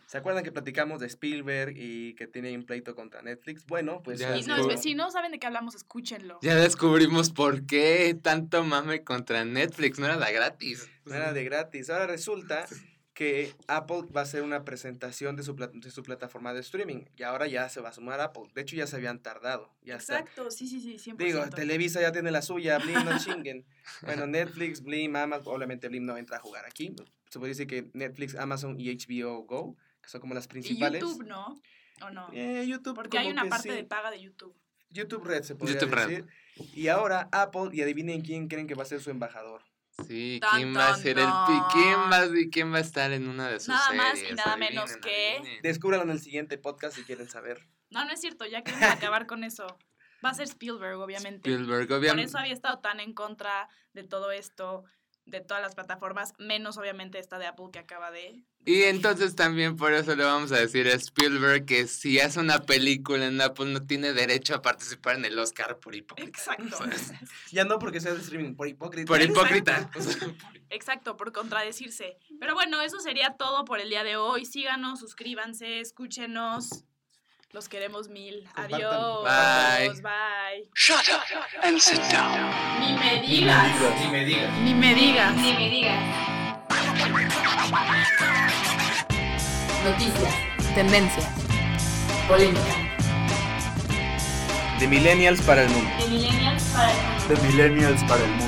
¿Se 0.07 0.17
acuerdan 0.17 0.43
que 0.43 0.51
platicamos 0.51 0.99
de 0.99 1.07
Spielberg 1.07 1.73
y 1.75 2.13
que 2.13 2.27
tiene 2.27 2.55
un 2.55 2.65
pleito 2.65 2.95
contra 2.95 3.21
Netflix? 3.21 3.65
Bueno, 3.65 4.01
pues... 4.03 4.19
Ya 4.19 4.37
Y 4.37 4.43
no, 4.43 4.77
si 4.77 4.93
no 4.93 5.09
saben 5.09 5.31
de 5.31 5.39
qué 5.39 5.47
hablamos, 5.47 5.75
escúchenlo. 5.75 6.39
Ya 6.41 6.55
descubrimos 6.55 7.31
por 7.31 7.65
qué 7.65 8.17
tanto 8.21 8.63
mame 8.63 9.03
contra 9.03 9.45
Netflix. 9.45 9.97
No 9.97 10.05
era 10.05 10.15
la 10.15 10.31
gratis. 10.31 10.89
No 11.05 11.15
era 11.15 11.33
de 11.33 11.43
gratis. 11.43 11.89
Ahora 11.89 12.07
resulta 12.07 12.67
que 13.15 13.55
Apple 13.67 14.03
va 14.15 14.21
a 14.21 14.23
hacer 14.23 14.43
una 14.43 14.65
presentación 14.65 15.37
de 15.37 15.43
su, 15.43 15.55
de 15.55 15.89
su 15.89 16.03
plataforma 16.03 16.53
de 16.53 16.59
streaming. 16.59 17.05
Y 17.15 17.23
ahora 17.23 17.47
ya 17.47 17.69
se 17.69 17.79
va 17.79 17.89
a 17.89 17.93
sumar 17.93 18.19
Apple. 18.19 18.43
De 18.53 18.61
hecho, 18.61 18.75
ya 18.75 18.85
se 18.87 18.97
habían 18.97 19.19
tardado. 19.23 19.73
Ya 19.81 19.95
está. 19.95 20.19
Exacto, 20.19 20.51
sí, 20.51 20.67
sí, 20.67 20.81
sí, 20.81 21.11
100%. 21.11 21.17
Digo, 21.17 21.49
Televisa 21.49 22.01
ya 22.01 22.11
tiene 22.11 22.29
la 22.29 22.41
suya, 22.41 22.77
Blim 22.77 23.05
no 23.05 23.17
chinguen. 23.17 23.65
Bueno, 24.01 24.27
Netflix, 24.27 24.83
Blim, 24.83 25.15
Amazon, 25.15 25.55
obviamente 25.55 25.87
Blim 25.87 26.05
no 26.05 26.17
entra 26.17 26.37
a 26.37 26.39
jugar 26.41 26.65
aquí. 26.65 26.93
Se 27.29 27.39
puede 27.39 27.51
decir 27.51 27.67
que 27.67 27.89
Netflix, 27.93 28.35
Amazon 28.35 28.75
y 28.77 28.93
HBO 28.93 29.43
Go, 29.45 29.77
que 30.05 30.09
son 30.11 30.21
como 30.21 30.33
las 30.33 30.45
y 30.45 30.49
principales. 30.49 31.01
YouTube, 31.01 31.25
¿no? 31.25 31.59
¿O 32.01 32.09
no? 32.09 32.29
Eh, 32.33 32.65
YouTube 32.67 32.95
Porque 32.95 33.17
hay 33.17 33.27
una 33.29 33.43
que 33.43 33.49
parte 33.49 33.69
sí. 33.69 33.75
de 33.75 33.83
paga 33.83 34.11
de 34.11 34.21
YouTube. 34.21 34.55
YouTube 34.89 35.23
Red 35.25 35.43
se 35.43 35.55
podría 35.55 35.79
YouTube 35.79 35.93
Red. 35.95 36.07
decir. 36.07 36.25
Y 36.73 36.87
ahora 36.87 37.27
Apple, 37.31 37.69
y 37.73 37.81
adivinen 37.81 38.21
quién 38.21 38.47
creen 38.47 38.67
que 38.67 38.75
va 38.75 38.83
a 38.83 38.85
ser 38.85 39.01
su 39.01 39.09
embajador. 39.09 39.63
Sí, 40.07 40.41
¿quién 40.55 40.75
va 40.75 40.89
a 40.89 40.95
ser 40.97 41.17
el? 41.19 41.25
¿Quién 41.71 41.99
va, 42.11 42.17
a- 42.23 42.29
quién 42.51 42.73
va 42.73 42.77
a 42.77 42.81
estar 42.81 43.11
en 43.13 43.29
una 43.29 43.47
de 43.49 43.59
sus 43.59 43.69
Nada 43.69 43.87
series? 43.87 44.03
más 44.03 44.31
y 44.31 44.33
nada 44.35 44.57
menos 44.57 44.97
que- 44.97 45.35
adivinen. 45.37 45.61
Descúbralo 45.61 46.03
en 46.03 46.09
el 46.09 46.19
siguiente 46.19 46.57
podcast 46.57 46.97
si 46.97 47.03
quieren 47.03 47.29
saber. 47.29 47.65
No, 47.89 48.03
no 48.03 48.11
es 48.11 48.19
cierto, 48.19 48.45
ya 48.45 48.61
queremos 48.61 48.89
acabar 49.09 49.25
con 49.25 49.43
eso. 49.45 49.65
Va 50.23 50.29
a 50.31 50.33
ser 50.33 50.45
Spielberg, 50.47 50.97
obviamente. 50.99 51.49
Spielberg, 51.49 51.87
Por 51.87 51.97
obviamente. 51.99 52.29
eso 52.29 52.37
había 52.37 52.53
estado 52.53 52.79
tan 52.79 52.99
en 52.99 53.13
contra 53.13 53.69
de 53.93 54.03
todo 54.03 54.31
esto, 54.31 54.83
de 55.25 55.41
todas 55.41 55.61
las 55.61 55.75
plataformas, 55.75 56.33
menos 56.37 56.77
obviamente 56.77 57.19
esta 57.19 57.39
de 57.39 57.47
Apple 57.47 57.65
que 57.71 57.79
acaba 57.79 58.11
de... 58.11 58.43
Y 58.65 58.83
entonces 58.83 59.35
también 59.35 59.75
por 59.75 59.93
eso 59.93 60.15
le 60.15 60.23
vamos 60.23 60.51
a 60.51 60.57
decir 60.57 60.87
a 60.87 60.93
Spielberg 60.93 61.65
que 61.65 61.87
si 61.87 62.19
hace 62.19 62.39
una 62.39 62.59
película 62.59 63.25
en 63.25 63.39
Apple 63.41 63.67
no 63.67 63.81
tiene 63.81 64.13
derecho 64.13 64.55
a 64.55 64.61
participar 64.61 65.17
en 65.17 65.25
el 65.25 65.37
Oscar 65.37 65.79
por 65.79 65.95
hipócrita. 65.95 66.29
Exacto. 66.29 66.77
Ya 67.51 67.63
no 67.63 67.79
porque 67.79 68.01
sea 68.01 68.13
de 68.13 68.21
streaming, 68.21 68.55
por 68.55 68.67
hipócrita. 68.67 69.07
Por 69.07 69.21
hipócrita. 69.21 69.89
Exacto. 69.93 70.35
Exacto, 70.69 71.17
por 71.17 71.31
contradecirse. 71.31 72.17
Pero 72.39 72.53
bueno, 72.53 72.81
eso 72.81 72.99
sería 72.99 73.35
todo 73.37 73.65
por 73.65 73.79
el 73.79 73.89
día 73.89 74.03
de 74.03 74.17
hoy. 74.17 74.45
Síganos, 74.45 74.99
suscríbanse, 74.99 75.79
escúchenos. 75.79 76.85
Los 77.55 77.69
queremos 77.69 78.09
mil. 78.09 78.43
Compartan. 78.53 78.75
Adiós. 78.75 79.23
Bye. 79.23 80.01
Bye. 80.01 80.67
Shut 80.73 81.07
up 81.07 81.23
and 81.63 81.79
sit 81.79 82.01
down. 82.11 82.51
Ni 82.81 82.97
me 82.97 83.21
digas. 83.25 83.71
Ni 84.01 84.11
me 84.11 84.25
digas. 84.25 84.51
Ni 84.59 84.73
me 84.73 84.93
digas. 84.93 85.35
Ni 85.37 85.53
me 85.53 85.69
digas. 85.69 86.01
Noticias. 89.85 90.35
Tendencias. 90.75 91.29
Polémica. 92.27 92.75
De 94.77 94.87
millennials 94.89 95.41
para 95.43 95.63
el 95.63 95.69
mundo. 95.69 95.89
De 95.97 96.07
millennials 96.09 96.63
para 96.73 96.91
el 96.91 96.97
mundo. 96.97 97.27
De 97.29 97.35
millennials 97.47 98.03
para 98.03 98.21
el 98.21 98.31
mundo. 98.31 98.44